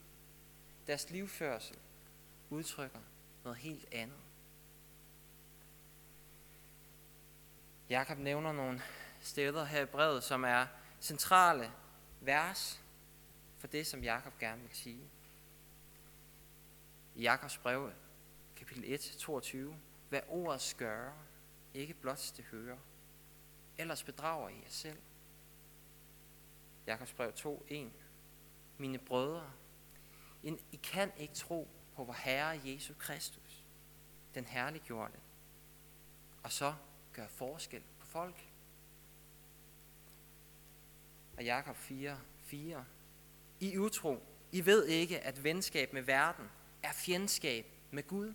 Deres 0.86 1.10
livførsel 1.10 1.78
udtrykker 2.50 3.00
noget 3.44 3.58
helt 3.58 3.88
andet. 3.92 4.23
Jakob 7.88 8.18
nævner 8.18 8.52
nogle 8.52 8.82
steder 9.20 9.64
her 9.64 9.82
i 9.82 9.86
brevet, 9.86 10.24
som 10.24 10.44
er 10.44 10.66
centrale 11.00 11.72
vers 12.20 12.82
for 13.58 13.66
det, 13.66 13.86
som 13.86 14.02
Jakob 14.02 14.38
gerne 14.38 14.62
vil 14.62 14.76
sige. 14.76 15.10
I 17.14 17.22
Jakobs 17.22 17.58
brev, 17.58 17.92
kapitel 18.56 18.84
1, 18.86 19.00
22, 19.00 19.76
hvad 20.08 20.20
ordet 20.28 20.60
skøre, 20.60 21.12
ikke 21.74 21.94
blot 21.94 22.32
det 22.36 22.44
hører, 22.44 22.76
ellers 23.78 24.02
bedrager 24.02 24.48
I 24.48 24.54
jer 24.54 24.68
selv. 24.68 24.98
Jakobs 26.86 27.12
brev 27.12 27.32
2, 27.32 27.66
1. 27.68 27.92
Mine 28.78 28.98
brødre, 28.98 29.52
I 30.72 30.80
kan 30.82 31.12
ikke 31.16 31.34
tro 31.34 31.68
på 31.96 32.04
vor 32.04 32.12
Herre 32.12 32.60
Jesus 32.64 32.96
Kristus, 32.98 33.64
den 34.34 34.44
herliggjorte, 34.44 35.18
og 36.42 36.52
så 36.52 36.74
gøre 37.14 37.28
forskel 37.28 37.82
på 37.98 38.06
folk. 38.06 38.48
Og 41.36 41.44
Jakob 41.44 41.76
4, 41.76 42.20
4. 42.42 42.84
I 43.60 43.78
utro, 43.78 44.22
I 44.52 44.66
ved 44.66 44.86
ikke, 44.86 45.20
at 45.20 45.44
venskab 45.44 45.92
med 45.92 46.02
verden 46.02 46.50
er 46.82 46.92
fjendskab 46.92 47.66
med 47.90 48.02
Gud. 48.06 48.34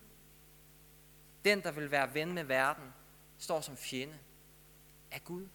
Den, 1.44 1.62
der 1.62 1.72
vil 1.72 1.90
være 1.90 2.14
ven 2.14 2.32
med 2.32 2.44
verden, 2.44 2.92
står 3.38 3.60
som 3.60 3.76
fjende 3.76 4.18
af 5.10 5.24
Gud. 5.24 5.48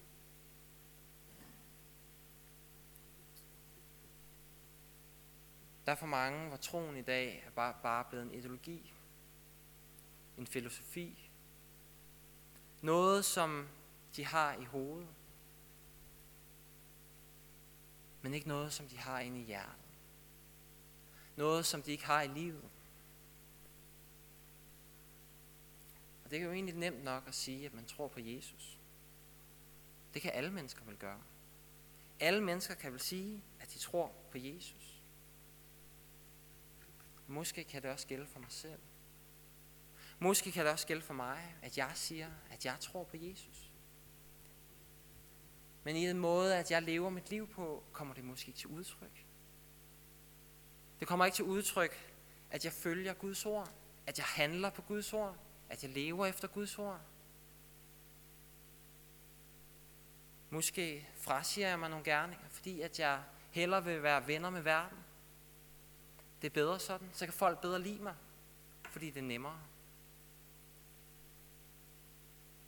Der 5.85 5.91
er 5.91 5.95
for 5.95 6.05
mange, 6.05 6.47
hvor 6.47 6.57
troen 6.57 6.97
i 6.97 7.01
dag 7.01 7.43
er 7.47 7.51
bare, 7.51 7.73
bare 7.83 8.05
blevet 8.09 8.25
en 8.25 8.33
ideologi, 8.33 8.93
en 10.37 10.47
filosofi, 10.47 11.24
noget, 12.85 13.25
som 13.25 13.67
de 14.15 14.25
har 14.25 14.53
i 14.53 14.63
hovedet, 14.63 15.07
men 18.21 18.33
ikke 18.33 18.47
noget, 18.47 18.73
som 18.73 18.87
de 18.87 18.97
har 18.97 19.19
inde 19.19 19.41
i 19.41 19.43
hjertet. 19.43 19.75
Noget, 21.35 21.65
som 21.65 21.81
de 21.81 21.91
ikke 21.91 22.05
har 22.05 22.21
i 22.21 22.27
livet. 22.27 22.69
Og 26.23 26.31
det 26.31 26.39
er 26.39 26.43
jo 26.43 26.51
egentlig 26.51 26.75
nemt 26.75 27.03
nok 27.03 27.23
at 27.27 27.35
sige, 27.35 27.65
at 27.65 27.73
man 27.73 27.85
tror 27.85 28.07
på 28.07 28.19
Jesus. 28.19 28.79
Det 30.13 30.21
kan 30.21 30.31
alle 30.33 30.51
mennesker 30.51 30.85
vel 30.85 30.97
gøre. 30.97 31.21
Alle 32.19 32.43
mennesker 32.43 32.75
kan 32.75 32.91
vel 32.91 32.99
sige, 32.99 33.43
at 33.59 33.73
de 33.73 33.79
tror 33.79 34.11
på 34.31 34.37
Jesus. 34.37 35.01
Måske 37.27 37.63
kan 37.63 37.81
det 37.81 37.91
også 37.91 38.07
gælde 38.07 38.25
for 38.25 38.39
mig 38.39 38.51
selv. 38.51 38.79
Måske 40.19 40.51
kan 40.51 40.65
det 40.65 40.71
også 40.73 40.87
gælde 40.87 41.01
for 41.01 41.13
mig, 41.13 41.55
at 41.61 41.77
jeg 41.77 41.91
siger, 41.93 42.29
at 42.51 42.65
jeg 42.65 42.79
tror 42.79 43.03
på 43.03 43.17
Jesus. 43.17 43.71
Men 45.83 45.95
i 45.95 46.09
en 46.09 46.19
måde, 46.19 46.55
at 46.55 46.71
jeg 46.71 46.81
lever 46.81 47.09
mit 47.09 47.29
liv 47.29 47.47
på, 47.47 47.83
kommer 47.91 48.13
det 48.13 48.23
måske 48.23 48.47
ikke 48.47 48.59
til 48.59 48.69
udtryk. 48.69 49.25
Det 50.99 51.07
kommer 51.07 51.25
ikke 51.25 51.35
til 51.35 51.45
udtryk, 51.45 52.13
at 52.51 52.65
jeg 52.65 52.73
følger 52.73 53.13
Guds 53.13 53.45
ord, 53.45 53.71
at 54.07 54.17
jeg 54.17 54.25
handler 54.25 54.69
på 54.69 54.81
Guds 54.81 55.13
ord, 55.13 55.37
at 55.69 55.83
jeg 55.83 55.91
lever 55.91 56.25
efter 56.25 56.47
Guds 56.47 56.79
ord. 56.79 57.01
Måske 60.49 61.07
frasiger 61.13 61.67
jeg 61.67 61.79
mig 61.79 61.89
nogle 61.89 62.05
gerninger, 62.05 62.47
fordi 62.49 62.81
at 62.81 62.99
jeg 62.99 63.23
hellere 63.51 63.83
vil 63.83 64.03
være 64.03 64.27
venner 64.27 64.49
med 64.49 64.61
verden. 64.61 64.97
Det 66.41 66.47
er 66.47 66.53
bedre 66.53 66.79
sådan, 66.79 67.09
så 67.13 67.25
kan 67.25 67.33
folk 67.33 67.61
bedre 67.61 67.81
lide 67.81 68.03
mig, 68.03 68.15
fordi 68.89 69.09
det 69.09 69.17
er 69.17 69.27
nemmere. 69.27 69.59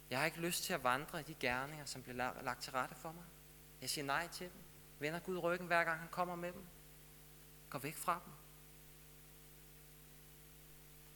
Jeg 0.10 0.20
har 0.20 0.26
ikke 0.26 0.40
lyst 0.40 0.64
til 0.64 0.74
at 0.74 0.84
vandre 0.84 1.20
i 1.20 1.24
de 1.24 1.34
gerninger, 1.34 1.86
som 1.86 2.04
bliver 2.04 2.42
lagt 2.42 2.62
til 2.62 2.72
rette 2.72 2.96
for 2.96 3.12
mig. 3.12 3.24
Jeg 3.82 3.90
siger 3.90 4.06
nej 4.06 4.28
til 4.28 4.50
dem. 4.50 4.62
Vender 5.00 5.20
Gud 5.20 5.38
ryggen, 5.38 5.68
hver 5.68 5.84
gang 5.84 6.00
han 6.00 6.10
kommer 6.10 6.36
med 6.36 6.54
dem. 6.54 6.66
Gå 7.70 7.78
væk 7.78 7.96
fra 7.96 8.22
dem. 8.26 8.34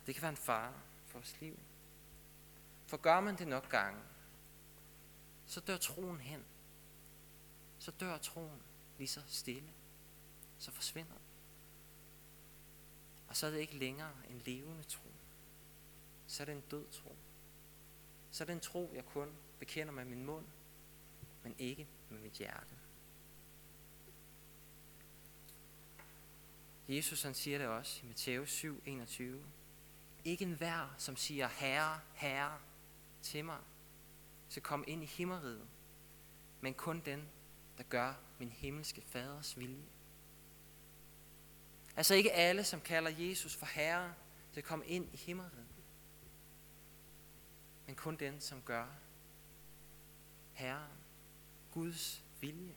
Det 0.05 0.15
kan 0.15 0.21
være 0.21 0.31
en 0.31 0.37
fare 0.37 0.73
for 1.05 1.13
vores 1.13 1.41
liv. 1.41 1.59
For 2.87 2.97
gør 2.97 3.19
man 3.19 3.37
det 3.37 3.47
nok 3.47 3.69
gange, 3.69 4.01
så 5.45 5.59
dør 5.59 5.77
troen 5.77 6.19
hen. 6.19 6.45
Så 7.79 7.91
dør 7.91 8.17
troen 8.17 8.61
lige 8.97 9.07
så 9.07 9.21
stille. 9.27 9.69
Så 10.59 10.71
forsvinder 10.71 11.13
den. 11.13 11.21
Og 13.27 13.35
så 13.35 13.47
er 13.47 13.51
det 13.51 13.59
ikke 13.59 13.77
længere 13.77 14.13
en 14.29 14.41
levende 14.45 14.83
tro. 14.83 15.11
Så 16.27 16.43
er 16.43 16.45
det 16.45 16.55
en 16.55 16.63
død 16.71 16.85
tro. 16.91 17.15
Så 18.31 18.43
er 18.43 18.45
tro, 18.59 18.91
jeg 18.95 19.05
kun 19.05 19.33
bekender 19.59 19.93
med 19.93 20.05
min 20.05 20.25
mund, 20.25 20.45
men 21.43 21.55
ikke 21.57 21.87
med 22.09 22.19
mit 22.19 22.33
hjerte. 22.33 22.75
Jesus 26.87 27.23
han 27.23 27.33
siger 27.33 27.57
det 27.57 27.67
også 27.67 27.99
i 28.03 28.07
Matthæus 28.07 28.49
7, 28.49 28.81
21. 28.85 29.45
Ikke 30.25 30.45
enhver, 30.45 30.95
som 30.97 31.15
siger 31.15 31.47
herre, 31.47 31.99
herre 32.13 32.59
til 33.21 33.45
mig, 33.45 33.57
skal 34.49 34.63
komme 34.63 34.85
ind 34.85 35.03
i 35.03 35.05
himmeriget, 35.05 35.67
men 36.61 36.73
kun 36.73 37.01
den, 37.05 37.29
der 37.77 37.83
gør 37.83 38.13
min 38.39 38.51
himmelske 38.51 39.01
faders 39.01 39.59
vilje. 39.59 39.85
Altså 41.95 42.15
ikke 42.15 42.31
alle, 42.31 42.63
som 42.63 42.81
kalder 42.81 43.11
Jesus 43.11 43.55
for 43.55 43.65
herre, 43.65 44.13
til 44.53 44.63
komme 44.63 44.85
ind 44.85 45.13
i 45.13 45.17
himmeriget, 45.17 45.60
men 47.91 47.95
kun 47.95 48.15
den, 48.15 48.41
som 48.41 48.61
gør 48.61 48.87
Herren, 50.53 50.97
Guds 51.71 52.23
vilje. 52.39 52.75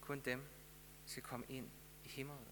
Kun 0.00 0.20
dem 0.20 0.44
skal 1.06 1.22
komme 1.22 1.46
ind 1.48 1.70
i 2.04 2.08
himmelen. 2.08 2.46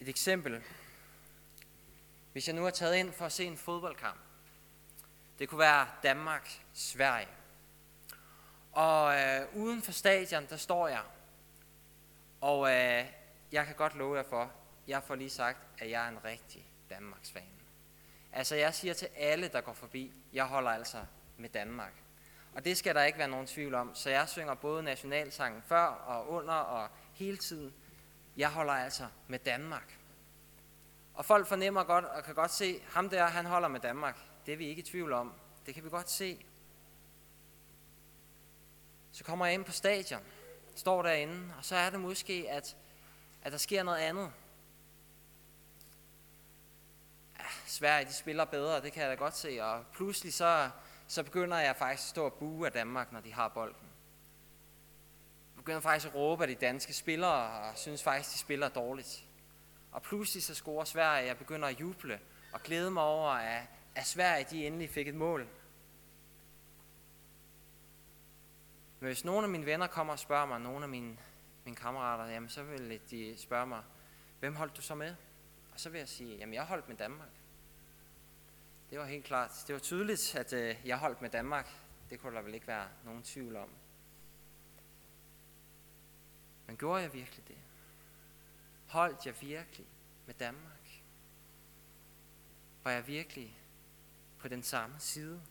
Et 0.00 0.08
eksempel. 0.08 0.62
Hvis 2.32 2.48
jeg 2.48 2.56
nu 2.56 2.66
er 2.66 2.70
taget 2.70 2.96
ind 2.96 3.12
for 3.12 3.26
at 3.26 3.32
se 3.32 3.44
en 3.44 3.56
fodboldkamp. 3.56 4.20
Det 5.38 5.48
kunne 5.48 5.58
være 5.58 5.88
Danmark, 6.02 6.64
Sverige. 6.72 7.28
Og 8.72 9.20
øh, 9.20 9.56
uden 9.56 9.82
for 9.82 9.92
stadion, 9.92 10.46
der 10.46 10.56
står 10.56 10.88
jeg. 10.88 11.02
Og 12.40 12.74
øh, 12.74 13.17
jeg 13.52 13.66
kan 13.66 13.74
godt 13.74 13.94
love 13.94 14.16
jer 14.16 14.22
for, 14.22 14.52
jeg 14.88 15.02
får 15.02 15.14
lige 15.14 15.30
sagt, 15.30 15.58
at 15.78 15.90
jeg 15.90 16.04
er 16.04 16.08
en 16.08 16.24
rigtig 16.24 16.70
Danmarks 16.90 17.30
fan. 17.30 17.42
Altså 18.32 18.54
jeg 18.54 18.74
siger 18.74 18.94
til 18.94 19.08
alle, 19.16 19.48
der 19.48 19.60
går 19.60 19.72
forbi, 19.72 20.12
jeg 20.32 20.44
holder 20.44 20.70
altså 20.70 21.04
med 21.36 21.48
Danmark. 21.48 21.92
Og 22.54 22.64
det 22.64 22.76
skal 22.76 22.94
der 22.94 23.02
ikke 23.02 23.18
være 23.18 23.28
nogen 23.28 23.46
tvivl 23.46 23.74
om. 23.74 23.94
Så 23.94 24.10
jeg 24.10 24.28
synger 24.28 24.54
både 24.54 24.82
nationalsangen 24.82 25.62
før 25.62 25.84
og 25.84 26.30
under 26.30 26.54
og 26.54 26.88
hele 27.14 27.36
tiden. 27.36 27.74
Jeg 28.36 28.50
holder 28.50 28.72
altså 28.72 29.06
med 29.28 29.38
Danmark. 29.38 29.98
Og 31.14 31.24
folk 31.24 31.46
fornemmer 31.46 31.84
godt 31.84 32.04
og 32.04 32.24
kan 32.24 32.34
godt 32.34 32.50
se, 32.50 32.80
ham 32.88 33.10
der, 33.10 33.26
han 33.26 33.46
holder 33.46 33.68
med 33.68 33.80
Danmark. 33.80 34.18
Det 34.46 34.52
er 34.52 34.56
vi 34.56 34.66
ikke 34.66 34.80
i 34.80 34.84
tvivl 34.84 35.12
om. 35.12 35.32
Det 35.66 35.74
kan 35.74 35.84
vi 35.84 35.90
godt 35.90 36.10
se. 36.10 36.46
Så 39.12 39.24
kommer 39.24 39.46
jeg 39.46 39.54
ind 39.54 39.64
på 39.64 39.72
stadion, 39.72 40.20
står 40.74 41.02
derinde, 41.02 41.54
og 41.58 41.64
så 41.64 41.76
er 41.76 41.90
det 41.90 42.00
måske, 42.00 42.46
at, 42.50 42.76
at 43.48 43.52
der 43.52 43.58
sker 43.58 43.82
noget 43.82 43.98
andet. 43.98 44.32
Ja, 47.38 47.44
Sverige, 47.66 48.06
de 48.06 48.12
spiller 48.12 48.44
bedre, 48.44 48.80
det 48.80 48.92
kan 48.92 49.02
jeg 49.02 49.10
da 49.10 49.14
godt 49.14 49.36
se, 49.36 49.58
og 49.62 49.84
pludselig 49.92 50.34
så, 50.34 50.70
så 51.06 51.22
begynder 51.22 51.58
jeg 51.58 51.76
faktisk 51.76 52.06
at 52.06 52.08
stå 52.08 52.24
og 52.24 52.32
bue 52.32 52.66
af 52.66 52.72
Danmark, 52.72 53.12
når 53.12 53.20
de 53.20 53.32
har 53.32 53.48
bolden. 53.48 53.88
Jeg 55.54 55.56
begynder 55.56 55.80
faktisk 55.80 56.06
at 56.06 56.14
råbe 56.14 56.42
af 56.42 56.48
de 56.48 56.54
danske 56.54 56.92
spillere, 56.92 57.50
og 57.50 57.78
synes 57.78 58.02
faktisk, 58.02 58.32
de 58.32 58.38
spiller 58.38 58.68
dårligt. 58.68 59.24
Og 59.92 60.02
pludselig 60.02 60.42
så 60.42 60.54
scorer 60.54 60.84
Sverige, 60.84 61.26
jeg 61.26 61.38
begynder 61.38 61.68
at 61.68 61.80
juble 61.80 62.20
og 62.52 62.62
glæde 62.62 62.90
mig 62.90 63.02
over, 63.02 63.30
at, 63.30 63.66
at 63.94 64.06
Sverige 64.06 64.46
de 64.50 64.66
endelig 64.66 64.90
fik 64.90 65.08
et 65.08 65.14
mål. 65.14 65.48
Men 69.00 69.06
hvis 69.06 69.24
nogle 69.24 69.42
af 69.42 69.48
mine 69.48 69.66
venner 69.66 69.86
kommer 69.86 70.12
og 70.12 70.18
spørger 70.18 70.46
mig, 70.46 70.60
nogle 70.60 70.82
af 70.82 70.88
mine, 70.88 71.16
mine 71.64 71.76
kammerater, 71.76 72.32
jamen 72.32 72.48
så 72.48 72.62
vil 72.62 73.00
de 73.10 73.34
spørge 73.38 73.66
mig, 73.66 73.82
hvem 74.40 74.56
holdt 74.56 74.76
du 74.76 74.82
så 74.82 74.94
med? 74.94 75.14
Og 75.72 75.80
så 75.80 75.90
vil 75.90 75.98
jeg 75.98 76.08
sige, 76.08 76.36
jamen 76.36 76.54
jeg 76.54 76.64
holdt 76.64 76.88
med 76.88 76.96
Danmark. 76.96 77.28
Det 78.90 78.98
var 78.98 79.06
helt 79.06 79.24
klart. 79.24 79.64
Det 79.66 79.72
var 79.72 79.78
tydeligt, 79.78 80.34
at 80.34 80.52
øh, 80.52 80.76
jeg 80.84 80.98
holdt 80.98 81.22
med 81.22 81.30
Danmark. 81.30 81.68
Det 82.10 82.20
kunne 82.20 82.36
der 82.36 82.42
vel 82.42 82.54
ikke 82.54 82.66
være 82.66 82.88
nogen 83.04 83.22
tvivl 83.22 83.56
om. 83.56 83.68
Men 86.66 86.76
gjorde 86.76 87.02
jeg 87.02 87.14
virkelig 87.14 87.48
det? 87.48 87.58
Holdt 88.86 89.26
jeg 89.26 89.34
virkelig 89.40 89.86
med 90.26 90.34
Danmark? 90.34 91.02
Var 92.84 92.90
jeg 92.90 93.06
virkelig 93.06 93.60
på 94.38 94.48
den 94.48 94.62
samme 94.62 94.96
side? 94.98 95.42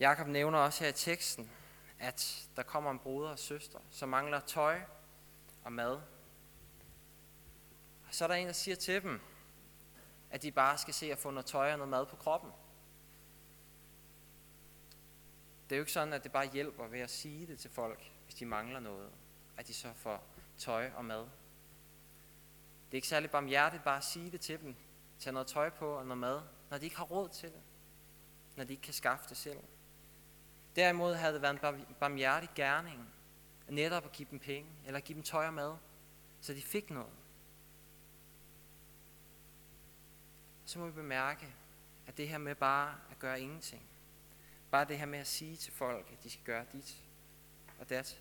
Jakob 0.00 0.26
nævner 0.26 0.58
også 0.58 0.84
her 0.84 0.90
i 0.90 0.92
teksten, 0.92 1.50
at 1.98 2.48
der 2.56 2.62
kommer 2.62 2.90
en 2.90 2.98
broder 2.98 3.28
og 3.28 3.38
søster, 3.38 3.78
som 3.90 4.08
mangler 4.08 4.40
tøj 4.40 4.80
og 5.64 5.72
mad. 5.72 6.00
Og 8.08 8.14
så 8.14 8.24
er 8.24 8.28
der 8.28 8.34
en, 8.34 8.46
der 8.46 8.52
siger 8.52 8.74
til 8.74 9.02
dem, 9.02 9.20
at 10.30 10.42
de 10.42 10.52
bare 10.52 10.78
skal 10.78 10.94
se 10.94 11.12
at 11.12 11.18
få 11.18 11.30
noget 11.30 11.46
tøj 11.46 11.72
og 11.72 11.78
noget 11.78 11.90
mad 11.90 12.06
på 12.06 12.16
kroppen. 12.16 12.50
Det 15.68 15.74
er 15.74 15.76
jo 15.76 15.82
ikke 15.82 15.92
sådan, 15.92 16.12
at 16.12 16.24
det 16.24 16.32
bare 16.32 16.50
hjælper 16.52 16.86
ved 16.86 17.00
at 17.00 17.10
sige 17.10 17.46
det 17.46 17.58
til 17.58 17.70
folk, 17.70 18.12
hvis 18.24 18.34
de 18.34 18.46
mangler 18.46 18.80
noget, 18.80 19.10
at 19.56 19.68
de 19.68 19.74
så 19.74 19.92
får 19.92 20.24
tøj 20.58 20.90
og 20.96 21.04
mad. 21.04 21.20
Det 22.86 22.90
er 22.90 22.94
ikke 22.94 23.08
særlig 23.08 23.30
barmhjertigt 23.30 23.84
bare 23.84 23.96
at 23.96 24.04
sige 24.04 24.30
det 24.30 24.40
til 24.40 24.60
dem, 24.60 24.76
tage 25.18 25.32
noget 25.32 25.46
tøj 25.46 25.70
på 25.70 25.92
og 25.92 26.06
noget 26.06 26.18
mad, 26.18 26.42
når 26.70 26.78
de 26.78 26.84
ikke 26.84 26.96
har 26.96 27.04
råd 27.04 27.28
til 27.28 27.48
det, 27.48 27.62
når 28.56 28.64
de 28.64 28.72
ikke 28.72 28.82
kan 28.82 28.94
skaffe 28.94 29.28
det 29.28 29.36
selv. 29.36 29.58
Derimod 30.76 31.14
havde 31.14 31.34
det 31.34 31.42
været 31.42 31.62
en 31.62 31.94
barmhjertig 32.00 32.48
gerning, 32.54 33.08
netop 33.68 34.04
at 34.04 34.12
give 34.12 34.28
dem 34.30 34.38
penge, 34.38 34.70
eller 34.86 35.00
give 35.00 35.16
dem 35.16 35.22
tøj 35.22 35.46
og 35.46 35.54
mad, 35.54 35.76
så 36.40 36.54
de 36.54 36.62
fik 36.62 36.90
noget. 36.90 37.12
Så 40.64 40.78
må 40.78 40.86
vi 40.86 40.92
bemærke, 40.92 41.46
at 42.06 42.16
det 42.16 42.28
her 42.28 42.38
med 42.38 42.54
bare 42.54 42.94
at 43.10 43.18
gøre 43.18 43.40
ingenting, 43.40 43.82
bare 44.70 44.84
det 44.84 44.98
her 44.98 45.06
med 45.06 45.18
at 45.18 45.26
sige 45.26 45.56
til 45.56 45.72
folk, 45.72 46.06
at 46.12 46.24
de 46.24 46.30
skal 46.30 46.44
gøre 46.44 46.64
dit 46.72 47.02
og 47.80 47.90
dat, 47.90 48.20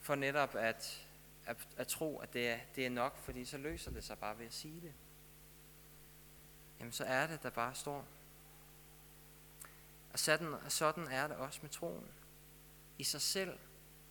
for 0.00 0.14
netop 0.14 0.54
at, 0.54 1.06
at, 1.46 1.68
at 1.76 1.86
tro, 1.86 2.18
at 2.18 2.32
det 2.32 2.50
er, 2.50 2.58
det 2.76 2.86
er 2.86 2.90
nok, 2.90 3.18
fordi 3.18 3.44
så 3.44 3.58
løser 3.58 3.90
det 3.90 4.04
sig 4.04 4.18
bare 4.18 4.38
ved 4.38 4.46
at 4.46 4.52
sige 4.52 4.80
det. 4.80 4.92
Jamen 6.78 6.92
så 6.92 7.04
er 7.04 7.26
det, 7.26 7.42
der 7.42 7.50
bare 7.50 7.74
står. 7.74 8.06
Og 10.12 10.18
sådan, 10.18 10.54
sådan 10.68 11.06
er 11.06 11.26
det 11.26 11.36
også 11.36 11.58
med 11.62 11.70
troen. 11.70 12.08
I 12.98 13.04
sig 13.04 13.20
selv, 13.20 13.58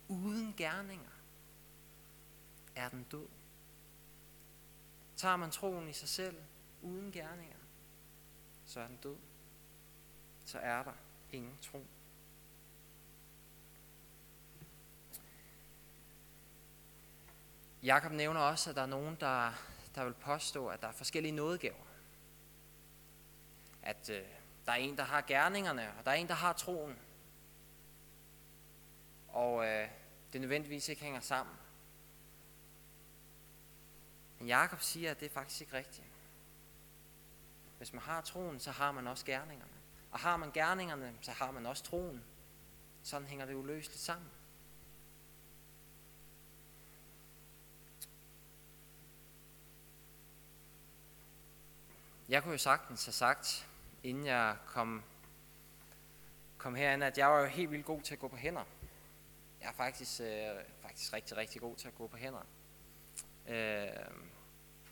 uden 0.08 0.54
gerninger, 0.56 1.10
er 2.74 2.88
den 2.88 3.02
død. 3.02 3.26
Tager 5.16 5.36
man 5.36 5.50
troen 5.50 5.88
i 5.88 5.92
sig 5.92 6.08
selv, 6.08 6.36
uden 6.82 7.12
gerninger, 7.12 7.58
så 8.66 8.80
er 8.80 8.86
den 8.86 8.96
død. 8.96 9.16
Så 10.44 10.58
er 10.58 10.82
der 10.82 10.92
ingen 11.32 11.58
tro. 11.62 11.86
Jakob 17.82 18.12
nævner 18.12 18.40
også, 18.40 18.70
at 18.70 18.76
der 18.76 18.82
er 18.82 18.86
nogen, 18.86 19.16
der, 19.20 19.52
der 19.94 20.04
vil 20.04 20.14
påstå, 20.14 20.68
at 20.68 20.80
der 20.80 20.88
er 20.88 20.92
forskellige 20.92 21.32
nådegaver. 21.32 21.84
At 23.82 24.10
øh, 24.10 24.41
der 24.66 24.72
er 24.72 24.76
en, 24.76 24.96
der 24.96 25.04
har 25.04 25.20
gerningerne, 25.20 25.92
og 25.98 26.04
der 26.04 26.10
er 26.10 26.14
en, 26.14 26.28
der 26.28 26.34
har 26.34 26.52
troen. 26.52 26.98
Og 29.28 29.66
øh, 29.66 29.88
det 30.32 30.40
nødvendigvis 30.40 30.88
ikke 30.88 31.02
hænger 31.02 31.20
sammen. 31.20 31.56
Men 34.38 34.48
Jakob 34.48 34.80
siger, 34.80 35.10
at 35.10 35.20
det 35.20 35.26
er 35.26 35.34
faktisk 35.34 35.60
ikke 35.60 35.76
rigtigt. 35.76 36.06
Hvis 37.78 37.92
man 37.92 38.02
har 38.02 38.20
troen, 38.20 38.60
så 38.60 38.70
har 38.70 38.92
man 38.92 39.06
også 39.06 39.24
gerningerne. 39.24 39.72
Og 40.10 40.18
har 40.18 40.36
man 40.36 40.52
gerningerne, 40.52 41.14
så 41.20 41.32
har 41.32 41.50
man 41.50 41.66
også 41.66 41.84
troen. 41.84 42.24
Sådan 43.02 43.28
hænger 43.28 43.46
det 43.46 43.54
uløseligt 43.54 44.02
sammen. 44.02 44.30
Jeg 52.28 52.42
kunne 52.42 52.52
jo 52.52 52.58
sagtens 52.58 53.04
have 53.04 53.12
sagt, 53.12 53.68
inden 54.02 54.26
jeg 54.26 54.56
kom, 54.66 55.02
kom 56.58 56.74
herind, 56.74 57.04
at 57.04 57.18
jeg 57.18 57.28
var 57.30 57.40
jo 57.40 57.46
helt 57.46 57.70
vildt 57.70 57.86
god 57.86 58.02
til 58.02 58.14
at 58.14 58.20
gå 58.20 58.28
på 58.28 58.36
hænder. 58.36 58.64
Jeg 59.60 59.68
er 59.68 59.72
faktisk, 59.72 60.20
øh, 60.20 60.64
faktisk 60.82 61.12
rigtig, 61.12 61.36
rigtig 61.36 61.60
god 61.60 61.76
til 61.76 61.88
at 61.88 61.94
gå 61.94 62.06
på 62.06 62.16
hænder. 62.16 62.46
Øh, 63.46 63.54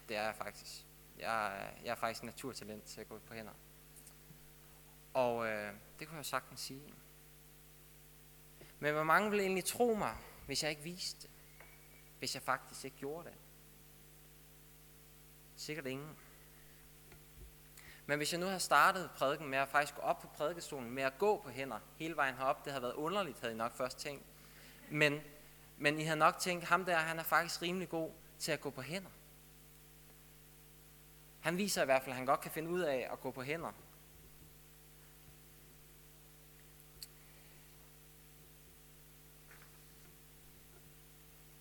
det 0.09 0.17
er 0.17 0.23
jeg 0.23 0.35
faktisk. 0.35 0.87
Jeg, 1.19 1.71
jeg 1.85 1.91
er 1.91 1.95
faktisk 1.95 2.25
naturtalent 2.25 2.85
til 2.85 3.01
at 3.01 3.09
gå 3.09 3.19
på 3.19 3.35
hænder. 3.35 3.53
Og 5.15 5.47
øh, 5.49 5.73
det 5.99 6.09
kunne 6.09 6.17
jeg 6.17 6.27
sagtens 6.27 6.61
sige. 6.61 6.95
Men 8.79 8.95
hvor 8.95 9.03
mange 9.03 9.31
ville 9.31 9.43
egentlig 9.43 9.65
tro 9.65 9.95
mig, 9.95 10.17
hvis 10.47 10.63
jeg 10.63 10.71
ikke 10.71 10.83
viste 10.83 11.23
det? 11.23 11.31
Hvis 12.19 12.35
jeg 12.35 12.43
faktisk 12.43 12.85
ikke 12.85 12.97
gjorde 12.97 13.29
det? 13.29 13.37
Sikkert 15.57 15.87
ingen. 15.87 16.17
Men 18.11 18.19
hvis 18.19 18.33
jeg 18.33 18.41
nu 18.41 18.47
har 18.47 18.59
startet 18.59 19.11
prædiken 19.11 19.49
med 19.49 19.59
at 19.59 19.69
faktisk 19.69 19.95
gå 19.95 20.03
op 20.03 20.21
på 20.21 20.29
prædikestolen, 20.29 20.91
med 20.91 21.03
at 21.03 21.19
gå 21.19 21.41
på 21.43 21.51
hænder 21.51 21.79
hele 21.97 22.17
vejen 22.17 22.35
herop, 22.35 22.65
det 22.65 22.73
havde 22.73 22.83
været 22.83 22.95
underligt, 22.95 23.41
havde 23.41 23.55
I 23.55 23.57
nok 23.57 23.77
først 23.77 23.99
tænkt. 23.99 24.25
Men, 24.91 25.21
men 25.79 25.99
I 25.99 26.03
havde 26.03 26.19
nok 26.19 26.39
tænkt, 26.39 26.65
ham 26.65 26.85
der, 26.85 26.97
han 26.97 27.19
er 27.19 27.23
faktisk 27.23 27.63
rimelig 27.63 27.89
god 27.89 28.11
til 28.39 28.53
at 28.53 28.61
gå 28.61 28.71
på 28.71 28.83
hænder. 28.83 29.11
Han 31.41 31.59
viser 31.59 31.83
i 31.83 31.85
hvert 31.85 32.03
fald, 32.03 32.13
at 32.13 32.17
han 32.17 32.27
godt 32.27 32.41
kan 32.41 32.51
finde 32.51 32.71
ud 32.71 32.81
af 32.81 33.09
at 33.13 33.21
gå 33.21 33.31
på 33.31 33.43
hænder. 33.43 33.73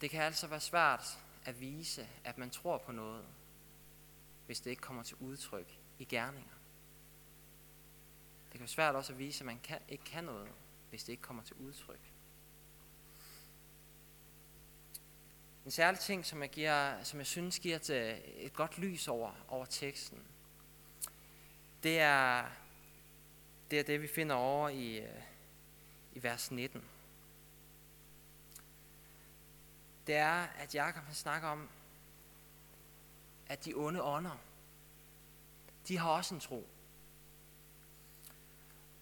Det 0.02 0.10
kan 0.10 0.22
altså 0.22 0.48
være 0.48 0.60
svært 0.60 1.20
at 1.46 1.60
vise, 1.60 2.08
at 2.24 2.38
man 2.38 2.50
tror 2.50 2.78
på 2.78 2.92
noget, 2.92 3.26
hvis 4.46 4.60
det 4.60 4.70
ikke 4.70 4.82
kommer 4.82 5.04
til 5.04 5.18
udtryk 5.20 5.79
i 6.00 6.06
gerninger. 6.06 6.54
Det 8.46 8.52
kan 8.52 8.60
være 8.60 8.68
svært 8.68 8.96
også 8.96 9.14
at 9.14 9.20
vise, 9.20 9.42
at 9.42 9.46
man 9.46 9.60
kan, 9.64 9.80
ikke 9.90 10.04
kan 10.04 10.24
noget, 10.24 10.52
hvis 10.90 11.04
det 11.04 11.14
ikke 11.14 11.24
kommer 11.24 11.44
til 11.44 11.56
udtryk. 11.56 12.00
En 15.66 15.72
særlig 15.72 16.00
ting, 16.00 16.26
som 16.26 16.42
jeg, 16.42 16.50
giver, 16.50 17.04
som 17.04 17.20
jeg 17.20 17.28
synes 17.28 17.60
giver 17.60 17.78
til 17.78 17.96
øh, 17.96 18.18
et 18.18 18.54
godt 18.54 18.78
lys 18.78 19.08
over, 19.08 19.32
over 19.48 19.66
teksten, 19.66 20.24
det 21.84 22.00
er, 22.00 22.46
det 23.72 23.80
er 23.80 23.84
det, 23.84 24.02
vi 24.02 24.08
finder 24.08 24.36
over 24.36 24.70
i, 24.70 24.98
øh, 24.98 25.22
i 26.14 26.24
vers 26.24 26.52
19. 26.52 26.84
Det 30.08 30.16
er, 30.16 30.44
at 30.44 30.76
Jakob 30.76 31.04
snakker 31.14 31.48
om, 31.48 31.70
at 33.48 33.66
de 33.66 33.74
onde 33.74 34.04
ånder, 34.04 34.38
de 35.90 35.98
har 35.98 36.10
også 36.10 36.36
en 36.36 36.42
tro. 36.42 36.70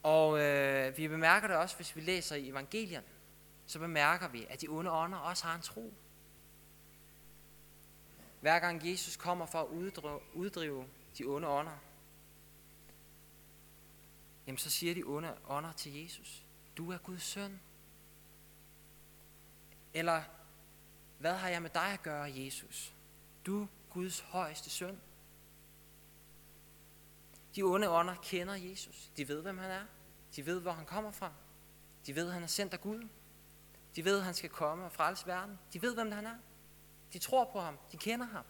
Og 0.03 0.39
øh, 0.39 0.97
vi 0.97 1.07
bemærker 1.07 1.47
det 1.47 1.57
også, 1.57 1.75
hvis 1.75 1.95
vi 1.95 2.01
læser 2.01 2.35
i 2.35 2.49
evangelierne, 2.49 3.07
så 3.65 3.79
bemærker 3.79 4.27
vi, 4.27 4.45
at 4.49 4.61
de 4.61 4.67
onde 4.67 4.91
ånder 4.91 5.17
også 5.17 5.45
har 5.45 5.55
en 5.55 5.61
tro. 5.61 5.93
Hver 8.41 8.59
gang 8.59 8.89
Jesus 8.89 9.15
kommer 9.15 9.45
for 9.45 9.61
at 9.61 9.67
uddrive, 9.67 10.19
uddrive 10.33 10.87
de 11.17 11.25
onde 11.25 11.47
ånder, 11.47 11.77
jamen 14.47 14.57
så 14.57 14.69
siger 14.69 14.93
de 14.93 15.03
onde 15.03 15.37
ånder 15.47 15.71
til 15.71 16.03
Jesus, 16.03 16.45
du 16.77 16.91
er 16.91 16.97
Guds 16.97 17.23
søn. 17.23 17.59
Eller, 19.93 20.23
hvad 21.19 21.33
har 21.33 21.49
jeg 21.49 21.61
med 21.61 21.69
dig 21.69 21.93
at 21.93 22.03
gøre, 22.03 22.33
Jesus? 22.35 22.93
Du 23.45 23.67
Guds 23.89 24.19
højeste 24.19 24.69
søn. 24.69 25.01
De 27.57 27.63
onde 27.63 27.89
ånder 27.89 28.15
kender 28.15 28.55
Jesus. 28.55 29.11
De 29.17 29.27
ved, 29.27 29.41
hvem 29.41 29.57
han 29.57 29.71
er. 29.71 29.85
De 30.35 30.45
ved, 30.45 30.59
hvor 30.59 30.71
han 30.71 30.85
kommer 30.85 31.11
fra. 31.11 31.31
De 32.05 32.15
ved, 32.15 32.27
at 32.27 32.33
han 32.33 32.43
er 32.43 32.47
sendt 32.47 32.73
af 32.73 32.81
Gud. 32.81 33.07
De 33.95 34.05
ved, 34.05 34.17
at 34.17 34.23
han 34.23 34.33
skal 34.33 34.49
komme 34.49 34.85
og 34.85 34.91
frelse 34.91 35.27
verden. 35.27 35.59
De 35.73 35.81
ved, 35.81 35.93
hvem 35.93 36.11
han 36.11 36.25
er. 36.25 36.37
De 37.13 37.19
tror 37.19 37.49
på 37.51 37.59
ham. 37.59 37.77
De 37.91 37.97
kender 37.97 38.25
ham. 38.25 38.45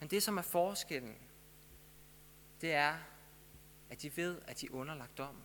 Men 0.00 0.10
det, 0.10 0.22
som 0.22 0.38
er 0.38 0.42
forskellen, 0.42 1.16
det 2.60 2.72
er, 2.72 2.96
at 3.90 4.02
de 4.02 4.16
ved, 4.16 4.40
at 4.46 4.60
de 4.60 4.66
er 4.66 4.70
underlagt 4.70 5.18
dommen. 5.18 5.44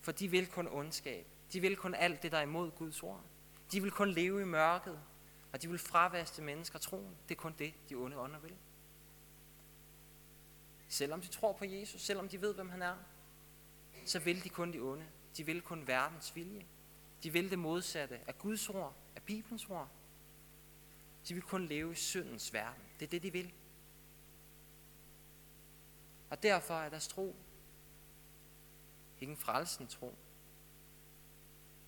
For 0.00 0.12
de 0.12 0.28
vil 0.28 0.46
kun 0.46 0.68
ondskab. 0.68 1.26
De 1.52 1.60
vil 1.60 1.76
kun 1.76 1.94
alt 1.94 2.22
det, 2.22 2.32
der 2.32 2.38
er 2.38 2.42
imod 2.42 2.70
Guds 2.70 3.02
ord. 3.02 3.24
De 3.72 3.82
vil 3.82 3.90
kun 3.90 4.10
leve 4.10 4.42
i 4.42 4.44
mørket, 4.44 5.00
og 5.52 5.62
de 5.62 5.68
vil 5.68 5.78
fravaste 5.78 6.42
mennesker 6.42 6.78
troen. 6.78 7.16
Det 7.28 7.34
er 7.34 7.40
kun 7.40 7.54
det, 7.58 7.74
de 7.88 7.94
onde 7.94 8.18
ånder 8.18 8.38
vil. 8.38 8.56
Selvom 10.90 11.20
de 11.20 11.28
tror 11.28 11.52
på 11.52 11.64
Jesus, 11.64 12.02
selvom 12.02 12.28
de 12.28 12.40
ved, 12.40 12.54
hvem 12.54 12.68
han 12.68 12.82
er, 12.82 12.96
så 14.06 14.18
vil 14.18 14.44
de 14.44 14.48
kun 14.48 14.72
de 14.72 14.78
onde. 14.78 15.06
De 15.36 15.46
vil 15.46 15.62
kun 15.62 15.86
verdens 15.86 16.36
vilje. 16.36 16.66
De 17.22 17.32
vil 17.32 17.50
det 17.50 17.58
modsatte 17.58 18.20
af 18.26 18.38
Guds 18.38 18.68
ord, 18.68 18.96
af 19.16 19.22
Bibelens 19.22 19.70
ord. 19.70 19.88
De 21.28 21.34
vil 21.34 21.42
kun 21.42 21.66
leve 21.66 21.92
i 21.92 21.94
syndens 21.94 22.52
verden. 22.52 22.82
Det 23.00 23.06
er 23.06 23.10
det, 23.10 23.22
de 23.22 23.32
vil. 23.32 23.52
Og 26.30 26.42
derfor 26.42 26.74
er 26.74 26.88
deres 26.88 27.08
tro 27.08 27.36
ikke 29.20 29.30
en 29.30 29.36
frelsen 29.36 29.86
tro. 29.86 30.14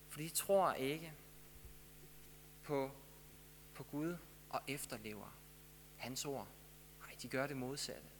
For 0.08 0.18
de 0.18 0.28
tror 0.28 0.72
ikke 0.72 1.12
på, 2.62 2.90
på 3.74 3.82
Gud 3.82 4.16
og 4.50 4.60
efterlever 4.68 5.36
hans 5.96 6.24
ord. 6.24 6.48
Nej, 7.00 7.16
de 7.22 7.28
gør 7.28 7.46
det 7.46 7.56
modsatte. 7.56 8.11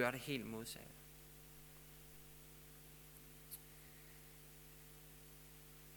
Gør 0.00 0.10
det 0.10 0.20
helt 0.20 0.46
modsatte. 0.46 0.88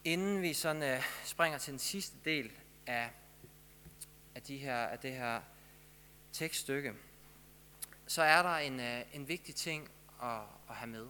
Inden 0.04 0.42
vi 0.42 0.52
sådan 0.52 0.82
øh, 0.82 1.02
springer 1.24 1.58
til 1.58 1.72
den 1.72 1.78
sidste 1.78 2.16
del 2.24 2.52
af, 2.86 3.10
af, 4.34 4.42
de 4.42 4.58
her, 4.58 4.76
af 4.76 4.98
det 4.98 5.12
her 5.12 5.40
tekststykke, 6.32 6.94
så 8.06 8.22
er 8.22 8.42
der 8.42 8.56
en, 8.56 8.80
øh, 8.80 9.02
en 9.12 9.28
vigtig 9.28 9.54
ting 9.54 9.90
at, 10.22 10.40
at 10.68 10.76
have 10.76 10.90
med. 10.90 11.06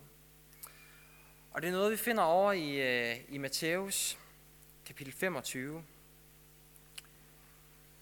Og 1.50 1.62
det 1.62 1.68
er 1.68 1.72
noget, 1.72 1.92
vi 1.92 1.96
finder 1.96 2.22
over 2.22 2.52
i, 2.52 2.70
øh, 2.70 3.16
i 3.28 3.38
Matthæus 3.38 4.18
kapitel 4.86 5.12
25. 5.12 5.84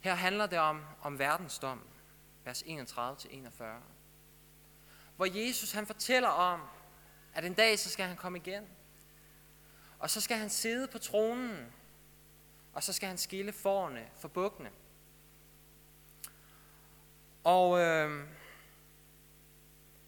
Her 0.01 0.15
handler 0.15 0.47
det 0.47 0.59
om, 0.59 0.85
om 1.03 1.19
verdensdom, 1.19 1.81
vers 2.45 2.63
31-41 2.63 3.92
hvor 5.23 5.39
Jesus 5.39 5.73
han 5.73 5.87
fortæller 5.87 6.29
om, 6.29 6.61
at 7.35 7.45
en 7.45 7.55
dag 7.55 7.79
så 7.79 7.91
skal 7.91 8.07
han 8.07 8.17
komme 8.17 8.39
igen. 8.39 8.65
Og 9.99 10.11
så 10.11 10.21
skal 10.21 10.37
han 10.37 10.51
sidde 10.51 10.89
på 10.89 10.99
tronen, 10.99 11.73
og 12.73 12.83
så 12.83 12.93
skal 12.93 13.09
han 13.09 13.19
skille 13.19 13.53
forne 13.53 14.09
for 14.17 14.29
bukkene. 14.29 14.71
Og 17.45 17.81
øh, 17.81 18.29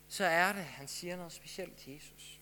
så 0.09 0.25
er 0.25 0.53
det, 0.53 0.65
han 0.65 0.89
siger 0.89 1.17
noget 1.17 1.33
specielt 1.33 1.77
til 1.77 1.93
Jesus. 1.93 2.41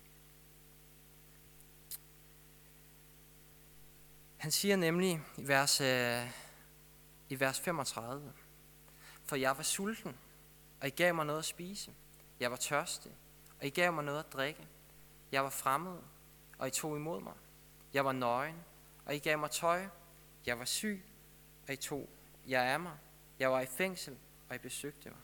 Han 4.37 4.50
siger 4.50 4.76
nemlig 4.76 5.20
i 5.38 5.48
vers, 5.48 5.80
øh, 5.80 6.30
i 7.28 7.40
vers 7.40 7.61
35, 7.61 8.32
For 9.24 9.37
jeg 9.37 9.56
var 9.56 9.62
sulten, 9.62 10.16
og 10.80 10.87
I 10.87 10.90
gav 10.90 11.14
mig 11.14 11.26
noget 11.26 11.38
at 11.38 11.44
spise. 11.44 11.92
Jeg 12.42 12.50
var 12.50 12.57
tørstig, 12.57 13.12
og 13.61 13.66
I 13.66 13.70
gav 13.70 13.92
mig 13.92 14.05
noget 14.05 14.18
at 14.18 14.33
drikke. 14.33 14.68
Jeg 15.33 15.44
var 15.44 15.50
fremmed, 15.50 15.98
og 16.59 16.68
I 16.68 16.70
tog 16.70 16.96
imod 16.96 17.20
mig. 17.20 17.35
Jeg 17.92 18.05
var 18.05 18.12
nøgen, 18.12 18.64
og 19.07 19.14
I 19.14 19.18
gav 19.18 19.38
mig 19.38 19.50
tøj. 19.50 19.87
Jeg 20.46 20.59
var 20.59 20.64
syg, 20.64 21.05
og 21.66 21.72
I 21.72 21.76
tog 21.76 22.09
jeg 22.46 22.72
er 22.72 22.78
mig. 22.78 22.98
Jeg 23.38 23.50
var 23.50 23.61
i 23.61 23.66
fængsel, 23.66 24.18
og 24.48 24.55
I 24.55 24.59
besøgte 24.59 25.09
mig. 25.09 25.18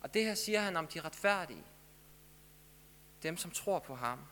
Og 0.00 0.14
det 0.14 0.24
her 0.24 0.34
siger 0.34 0.60
han 0.60 0.76
om 0.76 0.86
de 0.86 1.00
retfærdige. 1.00 1.64
Dem, 3.22 3.36
som 3.36 3.50
tror 3.50 3.78
på 3.78 3.94
ham. 3.94 4.26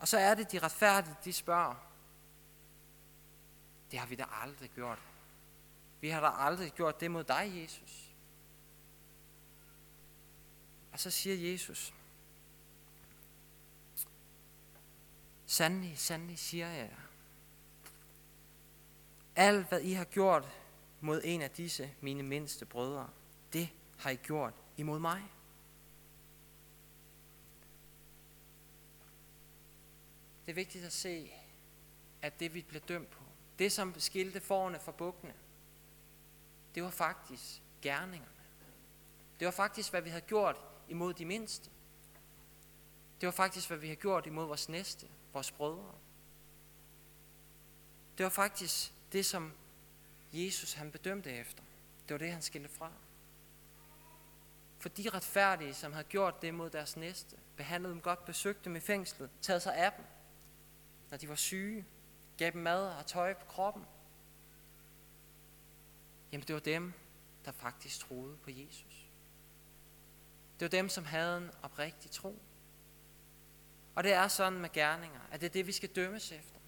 Og 0.00 0.08
så 0.08 0.18
er 0.18 0.34
det 0.34 0.52
de 0.52 0.58
retfærdige, 0.58 1.16
de 1.24 1.32
spørger. 1.32 1.74
Det 3.90 3.98
har 3.98 4.06
vi 4.06 4.14
da 4.14 4.24
aldrig 4.42 4.70
gjort. 4.70 5.02
Vi 6.00 6.08
har 6.08 6.20
da 6.20 6.44
aldrig 6.44 6.72
gjort 6.72 7.00
det 7.00 7.10
mod 7.10 7.24
dig, 7.24 7.52
Jesus. 7.62 8.07
Og 10.98 11.02
så 11.02 11.10
siger 11.10 11.50
Jesus, 11.50 11.94
Sandelig, 15.46 15.98
sandelig 15.98 16.38
siger 16.38 16.68
jeg 16.68 16.90
jer. 16.90 17.02
Alt, 19.36 19.68
hvad 19.68 19.80
I 19.80 19.92
har 19.92 20.04
gjort 20.04 20.48
mod 21.00 21.20
en 21.24 21.42
af 21.42 21.50
disse, 21.50 21.94
mine 22.00 22.22
mindste 22.22 22.66
brødre, 22.66 23.10
det 23.52 23.68
har 23.98 24.10
I 24.10 24.16
gjort 24.16 24.54
imod 24.76 24.98
mig. 24.98 25.22
Det 30.46 30.52
er 30.52 30.54
vigtigt 30.54 30.84
at 30.84 30.92
se, 30.92 31.32
at 32.22 32.40
det 32.40 32.54
vi 32.54 32.62
blev 32.62 32.80
dømt 32.80 33.10
på, 33.10 33.22
det 33.58 33.72
som 33.72 34.00
skilte 34.00 34.40
forne 34.40 34.80
fra 34.80 34.92
bukkene, 34.92 35.34
det 36.74 36.82
var 36.82 36.90
faktisk 36.90 37.62
gerningerne. 37.82 38.32
Det 39.38 39.46
var 39.46 39.52
faktisk, 39.52 39.90
hvad 39.90 40.02
vi 40.02 40.10
havde 40.10 40.24
gjort 40.24 40.67
imod 40.88 41.14
de 41.14 41.24
mindste. 41.24 41.70
Det 43.20 43.26
var 43.26 43.32
faktisk, 43.32 43.68
hvad 43.68 43.78
vi 43.78 43.88
har 43.88 43.94
gjort 43.94 44.26
imod 44.26 44.46
vores 44.46 44.68
næste, 44.68 45.08
vores 45.32 45.52
brødre. 45.52 45.94
Det 48.18 48.24
var 48.24 48.30
faktisk 48.30 48.92
det, 49.12 49.26
som 49.26 49.52
Jesus 50.32 50.72
han 50.72 50.90
bedømte 50.90 51.30
efter. 51.30 51.62
Det 52.08 52.14
var 52.14 52.18
det, 52.18 52.32
han 52.32 52.42
skilte 52.42 52.68
fra. 52.68 52.92
For 54.78 54.88
de 54.88 55.10
retfærdige, 55.10 55.74
som 55.74 55.92
havde 55.92 56.06
gjort 56.08 56.42
det 56.42 56.54
mod 56.54 56.70
deres 56.70 56.96
næste, 56.96 57.36
behandlede 57.56 57.94
dem 57.94 58.00
godt, 58.00 58.24
besøgte 58.24 58.64
dem 58.64 58.76
i 58.76 58.80
fængslet, 58.80 59.30
taget 59.40 59.62
sig 59.62 59.76
af 59.76 59.92
dem, 59.92 60.04
når 61.10 61.18
de 61.18 61.28
var 61.28 61.34
syge, 61.34 61.86
gav 62.38 62.50
dem 62.50 62.62
mad 62.62 62.88
og 62.88 63.06
tøj 63.06 63.34
på 63.34 63.44
kroppen. 63.44 63.84
Jamen 66.32 66.46
det 66.46 66.54
var 66.54 66.60
dem, 66.60 66.92
der 67.44 67.52
faktisk 67.52 67.98
troede 67.98 68.36
på 68.36 68.50
Jesus. 68.50 69.07
Det 70.60 70.62
var 70.62 70.68
dem, 70.78 70.88
som 70.88 71.04
havde 71.04 71.38
en 71.38 71.50
oprigtig 71.62 72.10
tro. 72.10 72.42
Og 73.94 74.04
det 74.04 74.12
er 74.12 74.28
sådan 74.28 74.58
med 74.58 74.72
gerninger, 74.72 75.20
at 75.32 75.40
det 75.40 75.46
er 75.46 75.52
det, 75.52 75.66
vi 75.66 75.72
skal 75.72 75.88
dømmes 75.88 76.32
efter. 76.32 76.58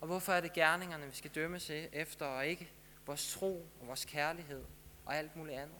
Og 0.00 0.06
hvorfor 0.06 0.32
er 0.32 0.40
det 0.40 0.52
gerningerne, 0.52 1.06
vi 1.06 1.14
skal 1.14 1.30
dømmes 1.30 1.70
e- 1.70 1.72
efter, 1.72 2.26
og 2.26 2.46
ikke 2.46 2.72
vores 3.06 3.32
tro 3.32 3.70
og 3.80 3.86
vores 3.86 4.04
kærlighed 4.04 4.64
og 5.04 5.16
alt 5.16 5.36
muligt 5.36 5.58
andet? 5.58 5.78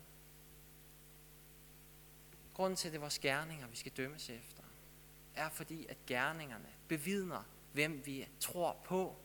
Grunden 2.55 2.77
til, 2.77 2.89
at 2.89 2.93
det 2.93 2.99
er 2.99 3.01
vores 3.01 3.19
gerninger, 3.19 3.67
vi 3.67 3.77
skal 3.77 3.93
dømmes 3.93 4.31
efter, 4.31 4.63
er 5.35 5.49
fordi, 5.49 5.87
at 5.87 5.97
gerningerne 6.07 6.69
bevidner, 6.89 7.43
hvem 7.73 8.07
vi 8.07 8.29
tror 8.41 8.81
på. 8.85 9.17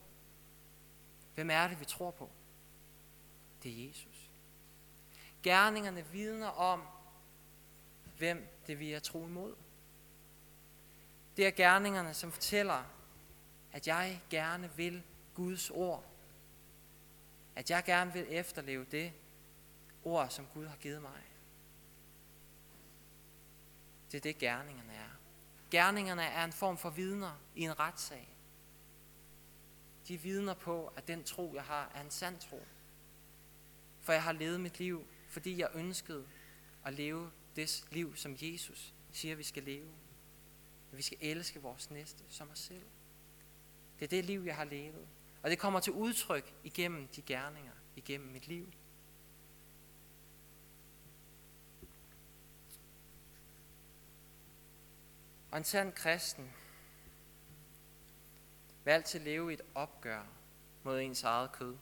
Hvem 1.35 1.49
er 1.49 1.67
det, 1.67 1.79
vi 1.79 1.85
tror 1.85 2.11
på? 2.11 2.29
Det 3.63 3.71
er 3.71 3.87
Jesus. 3.87 4.29
Gerningerne 5.43 6.05
vidner 6.05 6.47
om, 6.47 6.81
hvem 8.17 8.47
det 8.67 8.79
vi 8.79 8.93
er 8.93 8.99
tro 8.99 9.25
imod. 9.25 9.55
Det 11.37 11.47
er 11.47 11.51
gerningerne, 11.51 12.13
som 12.13 12.31
fortæller, 12.31 12.83
at 13.71 13.87
jeg 13.87 14.21
gerne 14.29 14.71
vil 14.75 15.03
Guds 15.33 15.69
ord. 15.69 16.05
At 17.55 17.69
jeg 17.69 17.83
gerne 17.83 18.13
vil 18.13 18.25
efterleve 18.29 18.85
det 18.91 19.13
ord, 20.03 20.29
som 20.29 20.47
Gud 20.53 20.65
har 20.65 20.75
givet 20.75 21.01
mig. 21.01 21.21
Det 24.11 24.17
er 24.17 24.21
det, 24.21 24.37
gerningerne 24.37 24.93
er. 24.93 25.09
Gerningerne 25.71 26.23
er 26.23 26.43
en 26.43 26.53
form 26.53 26.77
for 26.77 26.89
vidner 26.89 27.41
i 27.55 27.61
en 27.61 27.79
retssag. 27.79 28.29
De 30.07 30.17
vidner 30.17 30.53
på, 30.53 30.93
at 30.95 31.07
den 31.07 31.23
tro, 31.23 31.51
jeg 31.55 31.63
har, 31.63 31.91
er 31.95 32.01
en 32.01 32.11
sand 32.11 32.39
tro. 32.39 32.65
For 34.01 34.13
jeg 34.13 34.23
har 34.23 34.31
levet 34.31 34.61
mit 34.61 34.79
liv, 34.79 35.07
fordi 35.27 35.59
jeg 35.59 35.69
ønskede 35.73 36.27
at 36.85 36.93
leve 36.93 37.31
det 37.55 37.85
liv, 37.91 38.15
som 38.15 38.35
Jesus 38.41 38.93
siger, 39.11 39.35
vi 39.35 39.43
skal 39.43 39.63
leve. 39.63 39.91
At 40.91 40.97
vi 40.97 41.01
skal 41.01 41.17
elske 41.21 41.61
vores 41.61 41.91
næste 41.91 42.23
som 42.29 42.49
os 42.49 42.59
selv. 42.59 42.85
Det 43.99 44.05
er 44.05 44.09
det 44.09 44.25
liv, 44.25 44.41
jeg 44.41 44.55
har 44.55 44.63
levet. 44.63 45.07
Og 45.43 45.49
det 45.49 45.59
kommer 45.59 45.79
til 45.79 45.93
udtryk 45.93 46.53
igennem 46.63 47.07
de 47.07 47.21
gerninger, 47.21 47.71
igennem 47.95 48.31
mit 48.31 48.47
liv. 48.47 48.73
Og 55.51 55.57
en 55.57 55.63
sand 55.63 55.93
kristen 55.93 56.51
vil 58.83 58.91
altid 58.91 59.19
leve 59.19 59.51
i 59.51 59.53
et 59.53 59.61
opgør 59.75 60.25
mod 60.83 60.99
ens 60.99 61.23
eget 61.23 61.51
kød. 61.51 61.77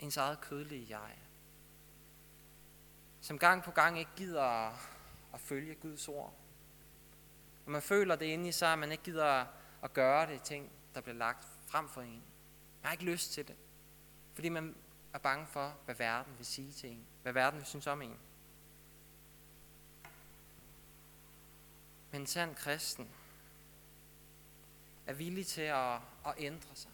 Ens 0.00 0.16
eget 0.16 0.40
kødlige 0.40 0.98
jeg. 0.98 1.23
Som 3.24 3.38
gang 3.38 3.62
på 3.62 3.70
gang 3.70 3.98
ikke 3.98 4.10
gider 4.16 4.42
at 5.34 5.40
følge 5.40 5.74
Guds 5.74 6.08
ord. 6.08 6.34
Når 7.66 7.72
man 7.72 7.82
føler 7.82 8.16
det 8.16 8.26
inde 8.26 8.48
i 8.48 8.52
sig, 8.52 8.72
at 8.72 8.78
man 8.78 8.92
ikke 8.92 9.04
gider 9.04 9.46
at 9.82 9.92
gøre 9.92 10.26
det 10.26 10.42
ting, 10.42 10.70
der 10.94 11.00
bliver 11.00 11.16
lagt 11.16 11.48
frem 11.66 11.88
for 11.88 12.00
en. 12.00 12.22
Man 12.82 12.84
har 12.84 12.92
ikke 12.92 13.04
lyst 13.04 13.32
til 13.32 13.48
det. 13.48 13.56
Fordi 14.34 14.48
man 14.48 14.76
er 15.12 15.18
bange 15.18 15.46
for, 15.46 15.76
hvad 15.84 15.94
verden 15.94 16.34
vil 16.38 16.46
sige 16.46 16.72
til 16.72 16.90
en. 16.90 17.06
Hvad 17.22 17.32
verden 17.32 17.58
vil 17.58 17.66
synes 17.66 17.86
om 17.86 18.02
en. 18.02 18.18
Men 22.10 22.20
en 22.20 22.26
sand 22.26 22.54
kristen 22.54 23.08
er 25.06 25.12
villig 25.12 25.46
til 25.46 25.62
at, 25.62 25.94
at 26.26 26.34
ændre 26.38 26.74
sig. 26.74 26.90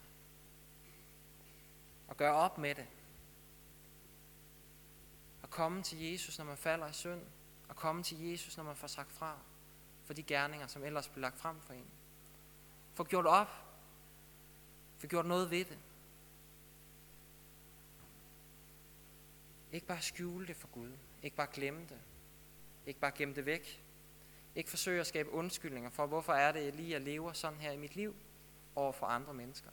Og 2.07 2.17
gøre 2.17 2.33
op 2.33 2.57
med 2.57 2.75
det. 2.75 2.87
Komme 5.51 5.83
til 5.83 6.11
Jesus, 6.11 6.37
når 6.37 6.45
man 6.45 6.57
falder 6.57 6.87
i 6.87 6.93
synd. 6.93 7.21
Og 7.69 7.75
komme 7.75 8.03
til 8.03 8.29
Jesus, 8.29 8.57
når 8.57 8.63
man 8.63 8.75
får 8.75 8.87
sagt 8.87 9.11
fra 9.11 9.37
for 10.05 10.13
de 10.13 10.23
gerninger, 10.23 10.67
som 10.67 10.83
ellers 10.83 11.07
blev 11.07 11.21
lagt 11.21 11.39
frem 11.39 11.59
for 11.59 11.73
en. 11.73 11.85
Få 12.93 13.03
gjort 13.03 13.25
op. 13.25 13.47
Få 14.97 15.07
gjort 15.07 15.25
noget 15.25 15.51
ved 15.51 15.65
det. 15.65 15.77
Ikke 19.71 19.87
bare 19.87 20.01
skjule 20.01 20.47
det 20.47 20.55
for 20.55 20.67
Gud. 20.67 20.91
Ikke 21.23 21.35
bare 21.35 21.47
glemme 21.53 21.81
det. 21.81 21.99
Ikke 22.85 22.99
bare 22.99 23.11
gemme 23.11 23.35
det 23.35 23.45
væk. 23.45 23.83
Ikke 24.55 24.69
forsøge 24.69 24.99
at 24.99 25.07
skabe 25.07 25.31
undskyldninger 25.31 25.89
for, 25.89 26.05
hvorfor 26.05 26.33
er 26.33 26.51
det 26.51 26.75
lige, 26.75 26.95
at 26.95 27.01
lever 27.01 27.33
sådan 27.33 27.59
her 27.59 27.71
i 27.71 27.77
mit 27.77 27.95
liv 27.95 28.15
over 28.75 28.91
for 28.91 29.05
andre 29.05 29.33
mennesker. 29.33 29.69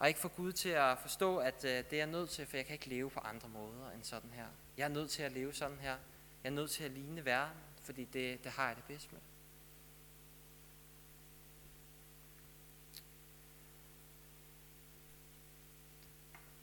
Og 0.00 0.08
ikke 0.08 0.20
få 0.20 0.28
Gud 0.28 0.52
til 0.52 0.68
at 0.68 0.98
forstå, 0.98 1.38
at 1.38 1.64
øh, 1.64 1.70
det 1.70 1.92
er 1.92 1.96
jeg 1.96 2.06
nødt 2.06 2.30
til, 2.30 2.46
for 2.46 2.56
jeg 2.56 2.66
kan 2.66 2.72
ikke 2.72 2.88
leve 2.88 3.10
på 3.10 3.20
andre 3.20 3.48
måder 3.48 3.90
end 3.90 4.04
sådan 4.04 4.30
her. 4.30 4.46
Jeg 4.76 4.84
er 4.84 4.88
nødt 4.88 5.10
til 5.10 5.22
at 5.22 5.32
leve 5.32 5.54
sådan 5.54 5.78
her. 5.78 5.96
Jeg 6.44 6.50
er 6.50 6.54
nødt 6.54 6.70
til 6.70 6.84
at 6.84 6.90
ligne 6.90 7.24
verden, 7.24 7.58
fordi 7.82 8.04
det, 8.04 8.44
det 8.44 8.52
har 8.52 8.66
jeg 8.66 8.76
det 8.76 8.84
bedst 8.84 9.12
med. 9.12 9.20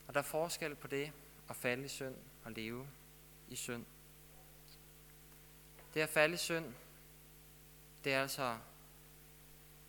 Og 0.08 0.14
der 0.14 0.20
er 0.20 0.24
forskel 0.24 0.76
på 0.76 0.88
det 0.88 1.12
at 1.50 1.56
falde 1.56 1.86
i 1.86 1.88
synd 1.88 2.16
og 2.44 2.52
leve 2.52 2.88
i 3.50 3.56
synd. 3.56 3.86
Det 5.94 6.02
at 6.02 6.10
falde 6.10 6.34
i 6.34 6.38
synd, 6.38 6.74
det 8.04 8.14
er 8.14 8.22
altså, 8.22 8.58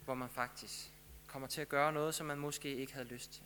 hvor 0.04 0.14
man 0.14 0.28
faktisk 0.28 0.90
kommer 1.28 1.48
til 1.48 1.60
at 1.60 1.68
gøre 1.68 1.92
noget, 1.92 2.14
som 2.14 2.26
man 2.26 2.38
måske 2.38 2.74
ikke 2.74 2.92
havde 2.92 3.08
lyst 3.08 3.32
til. 3.32 3.44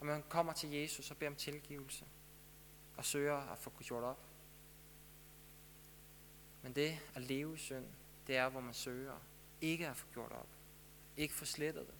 Og 0.00 0.06
man 0.06 0.24
kommer 0.28 0.52
til 0.52 0.70
Jesus 0.70 1.10
og 1.10 1.16
beder 1.16 1.30
om 1.30 1.36
tilgivelse 1.36 2.04
og 2.96 3.04
søger 3.04 3.36
at 3.36 3.58
få 3.58 3.72
gjort 3.82 4.04
op. 4.04 4.18
Men 6.62 6.74
det 6.74 6.98
at 7.14 7.22
leve 7.22 7.54
i 7.54 7.58
synd, 7.58 7.86
det 8.26 8.36
er, 8.36 8.48
hvor 8.48 8.60
man 8.60 8.74
søger 8.74 9.18
ikke 9.60 9.88
at 9.88 9.96
få 9.96 10.06
gjort 10.12 10.32
op. 10.32 10.48
Ikke 11.16 11.34
få 11.34 11.44
slettet 11.44 11.86
det. 11.86 11.94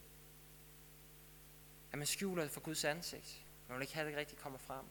At 1.92 1.98
man 1.98 2.06
skjuler 2.06 2.42
det 2.42 2.52
for 2.52 2.60
Guds 2.60 2.84
ansigt. 2.84 3.44
Man 3.68 3.76
vil 3.76 3.82
ikke 3.82 3.94
have, 3.94 4.06
at 4.06 4.10
det 4.10 4.18
rigtig 4.18 4.38
kommer 4.38 4.58
frem. 4.58 4.84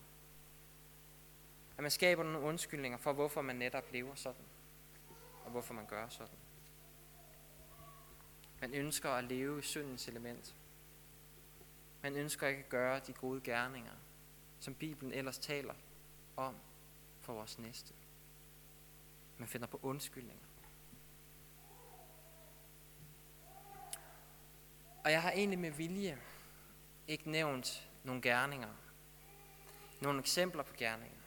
At 1.78 1.82
man 1.82 1.92
skaber 1.92 2.24
nogle 2.24 2.40
undskyldninger 2.40 2.98
for, 2.98 3.14
hvorfor 3.14 3.42
man 3.42 3.56
netop 3.56 3.92
lever 3.92 4.16
sådan. 4.16 4.46
Og 5.46 5.52
hvorfor 5.52 5.74
man 5.74 5.86
gør 5.86 6.08
sådan. 6.10 6.38
Man 8.62 8.74
ønsker 8.74 9.10
at 9.10 9.24
leve 9.24 9.60
i 9.60 9.62
syndens 9.62 10.08
element. 10.08 10.56
Man 12.02 12.16
ønsker 12.16 12.48
ikke 12.48 12.64
at 12.64 12.70
gøre 12.70 13.00
de 13.00 13.14
gode 13.14 13.42
gerninger, 13.42 13.94
som 14.60 14.74
Bibelen 14.74 15.14
ellers 15.14 15.38
taler 15.38 15.74
om 16.38 16.56
for 17.22 17.34
vores 17.34 17.60
næste. 17.60 17.94
Man 19.38 19.48
finder 19.48 19.68
på 19.68 19.80
undskyldninger. 19.84 20.44
Og 25.04 25.12
jeg 25.12 25.22
har 25.22 25.32
egentlig 25.32 25.60
med 25.60 25.72
vilje 25.72 26.18
ikke 27.08 27.32
nævnt 27.32 27.90
nogle 28.04 28.22
gerninger, 28.22 28.74
nogle 30.02 30.20
eksempler 30.20 30.64
på 30.64 30.74
gerninger. 30.78 31.18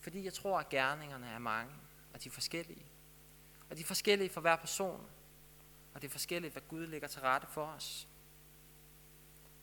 Fordi 0.00 0.24
jeg 0.24 0.34
tror, 0.34 0.58
at 0.58 0.68
gerningerne 0.68 1.26
er 1.26 1.38
mange, 1.38 1.72
og 2.14 2.24
de 2.24 2.28
er 2.28 2.32
forskellige. 2.32 2.86
Og 3.70 3.76
de 3.76 3.82
er 3.82 3.86
forskellige 3.86 4.30
for 4.30 4.40
hver 4.40 4.56
person, 4.56 5.06
og 5.96 6.02
det 6.02 6.08
er 6.08 6.12
forskelligt, 6.12 6.52
hvad 6.52 6.62
Gud 6.68 6.86
lægger 6.86 7.08
til 7.08 7.20
rette 7.20 7.46
for 7.46 7.66
os. 7.66 8.08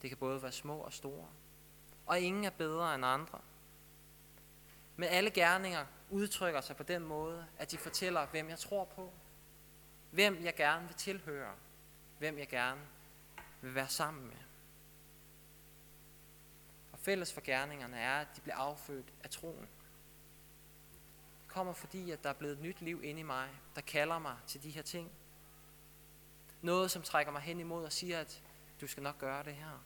Det 0.02 0.10
kan 0.10 0.16
både 0.16 0.42
være 0.42 0.52
små 0.52 0.78
og 0.78 0.92
store. 0.92 1.28
Og 2.06 2.20
ingen 2.20 2.44
er 2.44 2.50
bedre 2.50 2.94
end 2.94 3.04
andre. 3.04 3.40
Men 4.96 5.08
alle 5.08 5.30
gerninger 5.30 5.86
udtrykker 6.10 6.60
sig 6.60 6.76
på 6.76 6.82
den 6.82 7.02
måde, 7.02 7.46
at 7.58 7.70
de 7.70 7.78
fortæller, 7.78 8.26
hvem 8.26 8.48
jeg 8.48 8.58
tror 8.58 8.84
på. 8.84 9.12
Hvem 10.10 10.44
jeg 10.44 10.54
gerne 10.54 10.86
vil 10.86 10.96
tilhøre. 10.96 11.54
Hvem 12.18 12.38
jeg 12.38 12.48
gerne 12.48 12.80
vil 13.60 13.74
være 13.74 13.88
sammen 13.88 14.26
med. 14.26 14.40
Og 16.92 16.98
fælles 16.98 17.32
for 17.32 17.40
gerningerne 17.40 17.96
er, 17.96 18.20
at 18.20 18.28
de 18.36 18.40
bliver 18.40 18.56
affødt 18.56 19.12
af 19.24 19.30
troen. 19.30 19.68
Det 21.42 21.48
kommer 21.48 21.72
fordi, 21.72 22.10
at 22.10 22.22
der 22.24 22.28
er 22.30 22.34
blevet 22.34 22.52
et 22.52 22.62
nyt 22.62 22.80
liv 22.80 23.04
inde 23.04 23.20
i 23.20 23.24
mig, 23.24 23.48
der 23.74 23.80
kalder 23.80 24.18
mig 24.18 24.36
til 24.46 24.62
de 24.62 24.70
her 24.70 24.82
ting. 24.82 25.10
Noget, 26.64 26.90
som 26.90 27.02
trækker 27.02 27.32
mig 27.32 27.42
hen 27.42 27.60
imod 27.60 27.84
og 27.84 27.92
siger, 27.92 28.20
at 28.20 28.42
du 28.80 28.86
skal 28.86 29.02
nok 29.02 29.18
gøre 29.18 29.44
det 29.44 29.54
her. 29.54 29.84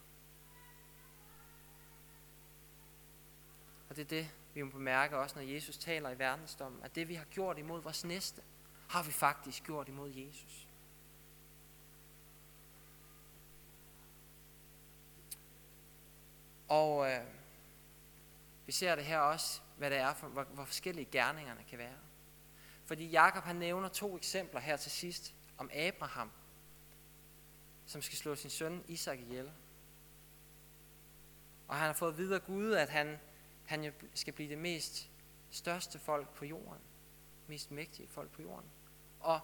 Og 3.88 3.96
det 3.96 4.02
er 4.02 4.08
det, 4.08 4.30
vi 4.54 4.62
må 4.62 4.70
bemærke 4.70 5.18
også, 5.18 5.36
når 5.36 5.42
Jesus 5.42 5.78
taler 5.78 6.10
i 6.10 6.18
verdensdommen, 6.18 6.82
at 6.82 6.94
det, 6.94 7.08
vi 7.08 7.14
har 7.14 7.24
gjort 7.24 7.58
imod 7.58 7.82
vores 7.82 8.04
næste, 8.04 8.42
har 8.88 9.02
vi 9.02 9.12
faktisk 9.12 9.64
gjort 9.64 9.88
imod 9.88 10.10
Jesus. 10.10 10.68
Og 16.68 17.10
øh, 17.10 17.20
vi 18.66 18.72
ser 18.72 18.94
det 18.94 19.04
her 19.04 19.18
også, 19.18 19.60
hvad 19.76 19.90
det 19.90 19.98
er, 19.98 20.14
for, 20.14 20.28
hvor, 20.28 20.44
hvor 20.44 20.64
forskellige 20.64 21.08
gerningerne 21.12 21.64
kan 21.70 21.78
være. 21.78 21.98
Fordi 22.84 23.10
Jakob 23.10 23.44
han 23.44 23.56
nævner 23.56 23.88
to 23.88 24.16
eksempler 24.16 24.60
her 24.60 24.76
til 24.76 24.90
sidst 24.90 25.34
om 25.58 25.70
Abraham, 25.74 26.30
som 27.88 28.02
skal 28.02 28.18
slå 28.18 28.34
sin 28.34 28.50
søn 28.50 28.84
Isak 28.88 29.18
ihjel. 29.18 29.52
Og 31.68 31.76
han 31.76 31.86
har 31.86 31.92
fået 31.92 32.18
videre 32.18 32.40
Gud, 32.40 32.72
at 32.72 32.88
han, 32.88 33.18
han 33.66 33.92
skal 34.14 34.32
blive 34.32 34.48
det 34.48 34.58
mest 34.58 35.10
største 35.50 35.98
folk 35.98 36.28
på 36.34 36.44
jorden. 36.44 36.82
Mest 37.46 37.70
mægtige 37.70 38.08
folk 38.08 38.30
på 38.30 38.42
jorden. 38.42 38.70
Og 39.20 39.40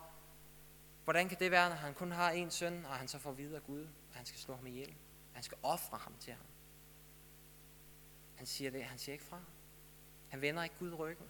hvordan 1.04 1.28
kan 1.28 1.38
det 1.38 1.50
være, 1.50 1.68
når 1.68 1.76
han 1.76 1.94
kun 1.94 2.12
har 2.12 2.30
en 2.30 2.50
søn, 2.50 2.84
og 2.84 2.94
han 2.94 3.08
så 3.08 3.18
får 3.18 3.32
videre 3.32 3.60
Gud, 3.60 3.82
at 3.82 4.16
han 4.16 4.26
skal 4.26 4.40
slå 4.40 4.54
ham 4.54 4.66
ihjel? 4.66 4.94
Han 5.32 5.42
skal 5.42 5.58
ofre 5.62 5.98
ham 5.98 6.14
til 6.20 6.32
ham. 6.32 6.46
Han 8.36 8.46
siger 8.46 8.70
det, 8.70 8.84
han 8.84 8.98
siger 8.98 9.12
ikke 9.12 9.24
fra. 9.24 9.40
Han 10.28 10.40
vender 10.40 10.62
ikke 10.62 10.76
Gud 10.78 10.94
ryggen. 10.94 11.26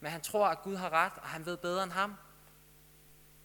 Men 0.00 0.10
han 0.10 0.20
tror, 0.20 0.48
at 0.48 0.62
Gud 0.62 0.76
har 0.76 0.90
ret, 0.90 1.18
og 1.18 1.28
han 1.28 1.46
ved 1.46 1.56
bedre 1.56 1.82
end 1.82 1.92
ham. 1.92 2.14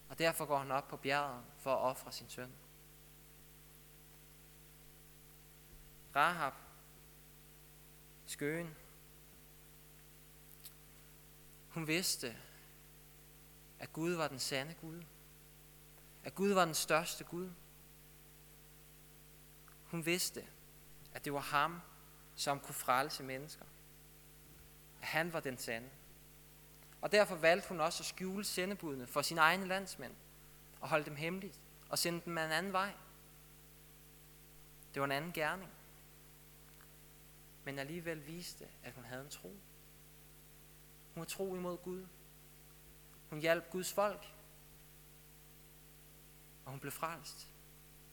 Og 0.10 0.20
derfor 0.20 0.46
går 0.46 0.58
han 0.58 0.72
op 0.72 0.88
på 0.88 0.98
bjerget 0.98 1.44
for 1.58 1.76
at 1.76 1.80
ofre 1.80 2.12
sin 2.12 2.30
søn. 2.30 2.52
Rahab, 6.18 6.54
skøen, 8.26 8.76
hun 11.70 11.88
vidste, 11.88 12.38
at 13.80 13.94
Gud 13.94 14.12
var 14.12 14.28
den 14.28 14.40
sande 14.40 14.74
Gud. 14.82 15.04
At 16.24 16.36
Gud 16.36 16.50
var 16.50 16.66
den 16.66 16.74
største 16.74 17.24
Gud. 17.24 17.50
Hun 19.84 20.06
vidste, 20.06 20.48
at 21.14 21.26
det 21.26 21.34
var 21.34 21.40
ham, 21.40 21.82
som 22.36 22.60
kunne 22.60 22.76
frelse 22.76 23.24
mennesker. 23.24 23.66
At 25.02 25.08
han 25.08 25.34
var 25.34 25.40
den 25.40 25.58
sande. 25.58 25.90
Og 27.02 27.12
derfor 27.12 27.36
valgte 27.36 27.70
hun 27.70 27.80
også 27.80 28.02
at 28.02 28.08
skjule 28.08 28.44
sendebudene 28.44 29.08
for 29.08 29.22
sine 29.22 29.42
egne 29.42 29.68
landsmænd 29.68 30.16
og 30.82 30.90
holde 30.90 31.06
dem 31.06 31.16
hemmeligt 31.16 31.60
og 31.90 32.00
sende 32.00 32.22
dem 32.26 32.38
en 32.38 32.52
anden 32.52 32.74
vej. 32.74 32.94
Det 34.94 35.00
var 35.00 35.06
en 35.06 35.12
anden 35.12 35.34
gerning 35.34 35.72
men 37.68 37.80
alligevel 37.80 38.28
viste, 38.28 38.68
at 38.84 38.94
hun 38.94 39.04
havde 39.04 39.24
en 39.24 39.30
tro. 39.30 39.50
Hun 41.14 41.20
var 41.22 41.26
tro 41.26 41.56
imod 41.56 41.78
Gud. 41.78 42.08
Hun 43.30 43.40
hjalp 43.40 43.70
Guds 43.70 43.94
folk. 43.94 44.34
Og 46.66 46.72
hun 46.72 46.80
blev 46.80 46.92
frelst. 46.92 47.52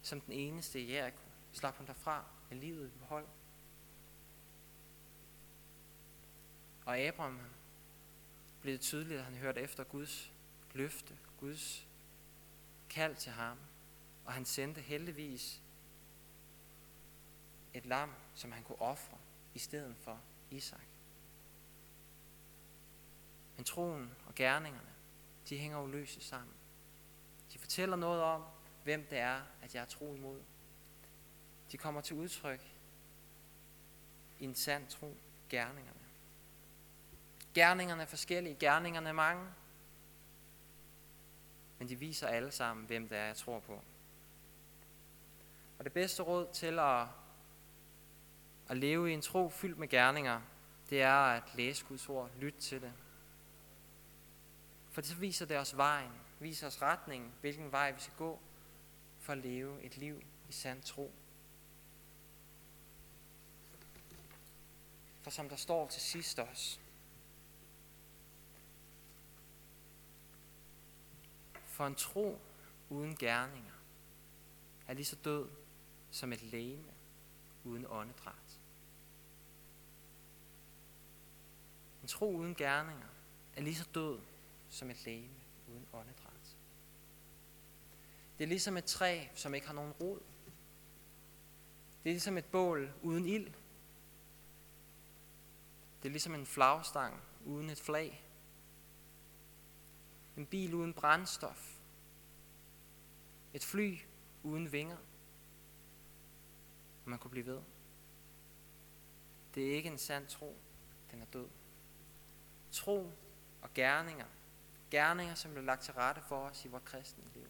Som 0.02 0.20
den 0.20 0.32
eneste 0.32 0.80
i 0.80 0.92
Jericho 0.92 1.24
slap 1.52 1.76
hun 1.76 1.86
derfra 1.86 2.24
med 2.50 2.58
livet 2.58 2.86
i 2.86 2.98
behold. 2.98 3.26
Og 6.86 6.98
Abraham 6.98 7.40
blev 8.60 8.72
det 8.72 8.80
tydeligt, 8.80 9.18
at 9.18 9.24
han 9.24 9.36
hørte 9.36 9.60
efter 9.60 9.84
Guds 9.84 10.32
løfte, 10.72 11.18
Guds 11.40 11.88
kald 12.88 13.16
til 13.16 13.32
ham. 13.32 13.58
Og 14.24 14.32
han 14.32 14.44
sendte 14.44 14.80
heldigvis 14.80 15.62
et 17.74 17.86
lam, 17.86 18.14
som 18.34 18.52
han 18.52 18.62
kunne 18.62 18.80
ofre 18.80 19.18
i 19.54 19.58
stedet 19.58 19.96
for 19.96 20.20
Isak. 20.50 20.86
Men 23.56 23.64
troen 23.64 24.10
og 24.26 24.34
gerningerne, 24.34 24.92
de 25.48 25.58
hænger 25.58 25.80
uløseligt 25.80 26.26
sammen. 26.26 26.54
De 27.52 27.58
fortæller 27.58 27.96
noget 27.96 28.22
om, 28.22 28.44
hvem 28.84 29.06
det 29.10 29.18
er, 29.18 29.40
at 29.62 29.74
jeg 29.74 29.80
er 29.80 29.86
tro 29.86 30.14
imod. 30.14 30.40
De 31.72 31.78
kommer 31.78 32.00
til 32.00 32.16
udtryk 32.16 32.60
i 34.38 34.44
en 34.44 34.54
sand 34.54 34.88
tro, 34.88 35.16
gerningerne. 35.48 36.00
Gerningerne 37.54 38.02
er 38.02 38.06
forskellige, 38.06 38.56
gerningerne 38.60 39.08
er 39.08 39.12
mange, 39.12 39.46
men 41.78 41.88
de 41.88 41.96
viser 41.96 42.28
alle 42.28 42.50
sammen, 42.50 42.86
hvem 42.86 43.08
det 43.08 43.18
er, 43.18 43.24
jeg 43.24 43.36
tror 43.36 43.60
på. 43.60 43.82
Og 45.78 45.84
det 45.84 45.92
bedste 45.92 46.22
råd 46.22 46.46
til 46.52 46.78
at 46.78 47.06
at 48.68 48.76
leve 48.76 49.10
i 49.10 49.14
en 49.14 49.22
tro 49.22 49.48
fyldt 49.48 49.78
med 49.78 49.88
gerninger, 49.88 50.40
det 50.90 51.02
er 51.02 51.14
at 51.14 51.42
læse 51.54 51.84
Guds 51.84 52.08
ord, 52.08 52.30
lytte 52.36 52.60
til 52.60 52.82
det. 52.82 52.92
For 54.90 55.00
det 55.00 55.10
så 55.10 55.16
viser 55.16 55.46
det 55.46 55.58
os 55.58 55.76
vejen, 55.76 56.12
viser 56.40 56.66
os 56.66 56.82
retningen, 56.82 57.32
hvilken 57.40 57.72
vej 57.72 57.92
vi 57.92 58.00
skal 58.00 58.14
gå 58.16 58.40
for 59.20 59.32
at 59.32 59.38
leve 59.38 59.82
et 59.82 59.96
liv 59.96 60.22
i 60.48 60.52
sand 60.52 60.82
tro. 60.82 61.12
For 65.22 65.30
som 65.30 65.48
der 65.48 65.56
står 65.56 65.88
til 65.88 66.02
sidst 66.02 66.38
også, 66.38 66.78
for 71.64 71.86
en 71.86 71.94
tro 71.94 72.40
uden 72.88 73.16
gerninger 73.16 73.72
er 74.86 74.94
lige 74.94 75.04
så 75.04 75.16
død 75.16 75.48
som 76.10 76.32
et 76.32 76.42
læme 76.42 76.92
uden 77.64 77.86
åndedræt. 77.88 78.43
En 82.04 82.08
tro 82.08 82.36
uden 82.36 82.54
gerninger 82.54 83.06
er 83.56 83.60
lige 83.60 83.74
så 83.74 83.88
død 83.94 84.20
som 84.68 84.90
et 84.90 85.04
læme 85.04 85.34
uden 85.68 85.86
åndedræt. 85.92 86.56
Det 88.38 88.44
er 88.44 88.48
ligesom 88.48 88.76
et 88.76 88.84
træ, 88.84 89.26
som 89.34 89.54
ikke 89.54 89.66
har 89.66 89.74
nogen 89.74 89.92
rod. 89.92 90.20
Det 92.02 92.10
er 92.10 92.14
ligesom 92.14 92.38
et 92.38 92.44
bål 92.44 92.92
uden 93.02 93.26
ild. 93.26 93.46
Det 96.02 96.08
er 96.08 96.10
ligesom 96.10 96.34
en 96.34 96.46
flagstang 96.46 97.20
uden 97.44 97.70
et 97.70 97.80
flag. 97.80 98.24
En 100.36 100.46
bil 100.46 100.74
uden 100.74 100.92
brændstof. 100.92 101.80
Et 103.54 103.64
fly 103.64 103.98
uden 104.42 104.72
vinger. 104.72 104.98
Og 107.04 107.10
man 107.10 107.18
kunne 107.18 107.30
blive 107.30 107.46
ved. 107.46 107.60
Det 109.54 109.70
er 109.70 109.76
ikke 109.76 109.88
en 109.88 109.98
sand 109.98 110.26
tro. 110.26 110.56
Den 111.10 111.22
er 111.22 111.26
død 111.26 111.48
tro 112.74 113.12
og 113.62 113.74
gerninger. 113.74 114.26
Gerninger, 114.90 115.34
som 115.34 115.50
bliver 115.50 115.64
lagt 115.64 115.82
til 115.82 115.94
rette 115.94 116.20
for 116.28 116.36
os 116.36 116.64
i 116.64 116.68
vores 116.68 116.82
kristne 116.84 117.24
liv. 117.34 117.48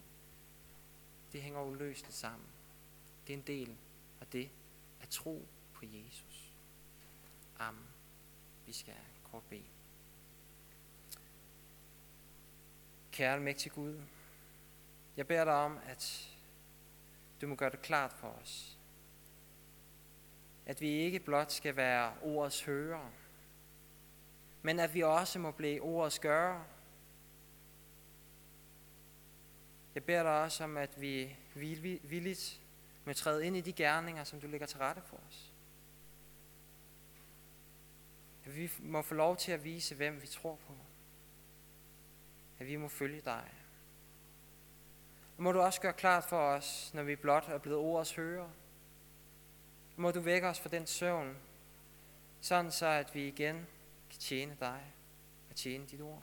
Det 1.33 1.43
hænger 1.43 1.63
uløseligt 1.63 2.15
sammen. 2.15 2.49
Det 3.27 3.33
er 3.33 3.37
en 3.39 3.47
del 3.47 3.77
af 4.21 4.27
det 4.27 4.51
at 5.01 5.09
tro 5.09 5.49
på 5.75 5.85
Jesus. 5.85 6.53
Amen. 7.59 7.87
Vi 8.67 8.73
skal 8.73 8.95
kort 9.31 9.43
bede. 9.43 9.65
Kære 13.13 13.41
mægtig 13.41 13.73
Gud, 13.73 14.03
jeg 15.17 15.27
beder 15.27 15.45
dig 15.45 15.55
om, 15.55 15.79
at 15.87 16.31
du 17.41 17.47
må 17.47 17.55
gøre 17.55 17.71
det 17.71 17.83
klart 17.83 18.13
for 18.13 18.29
os, 18.29 18.79
at 20.67 20.81
vi 20.81 20.89
ikke 20.89 21.21
blot 21.21 21.53
skal 21.53 21.77
være 21.77 22.15
ordets 22.23 22.63
hører, 22.63 23.11
men 24.65 24.81
at 24.81 24.95
vi 24.95 25.03
også 25.03 25.39
må 25.39 25.51
blive 25.51 25.81
ordets 25.81 26.19
gøre. 26.19 26.65
Jeg 29.95 30.05
beder 30.05 30.23
dig 30.23 30.43
også 30.43 30.65
om, 30.65 30.77
at 30.77 31.01
vi 31.01 31.37
villigt 32.03 32.61
må 33.05 33.13
træde 33.13 33.47
ind 33.47 33.57
i 33.57 33.61
de 33.61 33.73
gerninger, 33.73 34.25
som 34.25 34.41
du 34.41 34.47
lægger 34.47 34.67
til 34.67 34.79
rette 34.79 35.03
for 35.07 35.17
os. 35.29 35.53
At 38.45 38.57
vi 38.57 38.71
må 38.79 39.03
få 39.03 39.15
lov 39.15 39.37
til 39.37 39.53
at 39.53 39.65
vise, 39.65 39.95
hvem 39.95 40.23
vi 40.23 40.27
tror 40.27 40.55
på. 40.55 40.73
At 42.59 42.67
vi 42.67 42.77
må 42.77 42.89
følge 42.89 43.21
dig. 43.21 43.51
Og 45.37 45.43
må 45.43 45.53
du 45.53 45.61
også 45.61 45.81
gøre 45.81 45.93
klart 45.93 46.25
for 46.25 46.39
os, 46.39 46.91
når 46.95 47.03
vi 47.03 47.17
blot 47.17 47.49
er 47.49 47.59
blevet 47.59 47.79
ordets 47.79 48.15
hører. 48.15 48.49
Må 49.97 50.11
du 50.11 50.21
vække 50.21 50.49
os 50.49 50.61
fra 50.61 50.69
den 50.69 50.87
søvn, 50.87 51.37
sådan 52.41 52.73
så 52.73 52.87
at 52.87 53.15
vi 53.15 53.29
igen 53.29 53.67
kan 54.15 54.21
tjene 54.21 54.57
dig 54.61 54.95
og 55.51 55.57
tjene 55.57 55.87
dit 55.87 56.01
ord. 56.01 56.23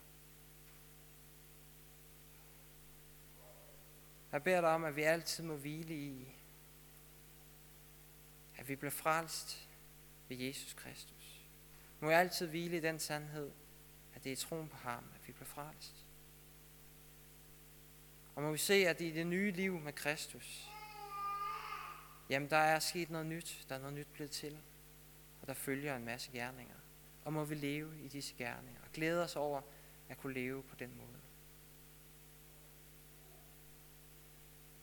Jeg 4.32 4.44
beder 4.44 4.62
dig 4.62 4.70
om, 4.70 4.84
at 4.84 4.96
vi 4.96 5.04
altid 5.04 5.44
må 5.44 5.56
hvile 5.56 5.94
i, 5.94 6.36
at 8.58 8.70
vi 8.70 8.76
bliver 8.76 8.92
frelst 8.92 9.70
ved 10.28 10.38
Jesus 10.38 10.74
Kristus. 10.74 11.42
Må 12.00 12.10
jeg 12.10 12.20
altid 12.20 12.48
hvile 12.48 12.78
i 12.78 12.80
den 12.80 13.00
sandhed, 13.00 13.52
at 14.16 14.24
det 14.24 14.32
er 14.32 14.36
troen 14.36 14.70
på 14.70 14.78
ham, 14.78 15.04
at 15.16 15.28
vi 15.28 15.34
bliver 15.34 15.48
frelst. 15.48 16.06
Og 18.36 18.44
må 18.44 18.52
vi 18.52 18.58
se, 18.58 18.74
at 18.74 19.02
i 19.02 19.12
det 19.12 19.28
nye 19.28 19.52
liv 19.52 19.80
med 19.80 19.94
Kristus, 19.94 20.70
jamen 22.30 22.50
der 22.50 22.58
er 22.58 22.80
sket 22.80 23.10
noget 23.10 23.28
nyt, 23.28 23.66
der 23.70 23.76
er 23.76 23.80
noget 23.80 23.94
nyt 23.94 24.08
blevet 24.14 24.32
til, 24.32 24.62
og 25.42 25.48
der 25.48 25.54
følger 25.54 25.96
en 25.96 26.06
masse 26.06 26.32
gerninger. 26.32 26.81
Og 27.24 27.34
må 27.34 27.46
vi 27.46 27.56
leve 27.56 28.02
i 28.02 28.08
disse 28.08 28.34
gerninger, 28.38 28.82
og 28.82 28.92
glæde 28.94 29.24
os 29.24 29.36
over 29.36 29.62
at 30.10 30.18
kunne 30.18 30.34
leve 30.34 30.64
på 30.64 30.76
den 30.76 30.96
måde. 30.98 31.22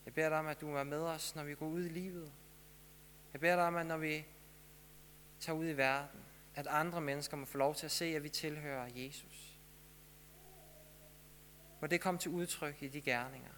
Jeg 0.04 0.14
beder 0.14 0.28
dig 0.28 0.38
om, 0.38 0.46
at 0.46 0.60
du 0.60 0.74
er 0.74 0.84
med 0.84 1.00
os, 1.00 1.34
når 1.34 1.44
vi 1.44 1.54
går 1.54 1.66
ud 1.66 1.84
i 1.84 1.88
livet. 1.88 2.32
Jeg 3.32 3.40
beder 3.40 3.56
dig 3.56 3.64
om, 3.64 3.76
at 3.76 3.86
når 3.86 3.96
vi 3.96 4.26
tager 5.40 5.58
ud 5.58 5.68
i 5.68 5.76
verden, 5.76 6.20
at 6.54 6.66
andre 6.66 7.00
mennesker 7.00 7.36
må 7.36 7.44
få 7.44 7.58
lov 7.58 7.74
til 7.74 7.86
at 7.86 7.90
se, 7.90 8.04
at 8.04 8.22
vi 8.22 8.28
tilhører 8.28 8.88
Jesus. 8.94 9.58
Må 11.80 11.86
det 11.86 12.00
komme 12.00 12.20
til 12.20 12.30
udtryk 12.30 12.82
i 12.82 12.88
de 12.88 13.00
gerninger. 13.00 13.52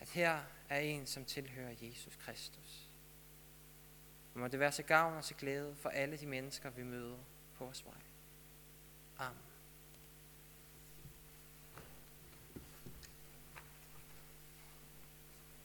At 0.00 0.08
her 0.08 0.42
er 0.68 0.78
en, 0.78 1.06
som 1.06 1.24
tilhører 1.24 1.74
Jesus 1.82 2.16
Kristus. 2.16 2.89
Og 4.34 4.40
må 4.40 4.48
det 4.48 4.60
være 4.60 4.70
til 4.70 4.84
gavn 4.84 5.16
og 5.16 5.24
til 5.24 5.36
glæde 5.36 5.76
for 5.76 5.88
alle 5.88 6.16
de 6.16 6.26
mennesker, 6.26 6.70
vi 6.70 6.82
møder 6.82 7.16
på 7.54 7.64
vores 7.64 7.84
vej. 7.84 7.94
Amen. 9.18 9.49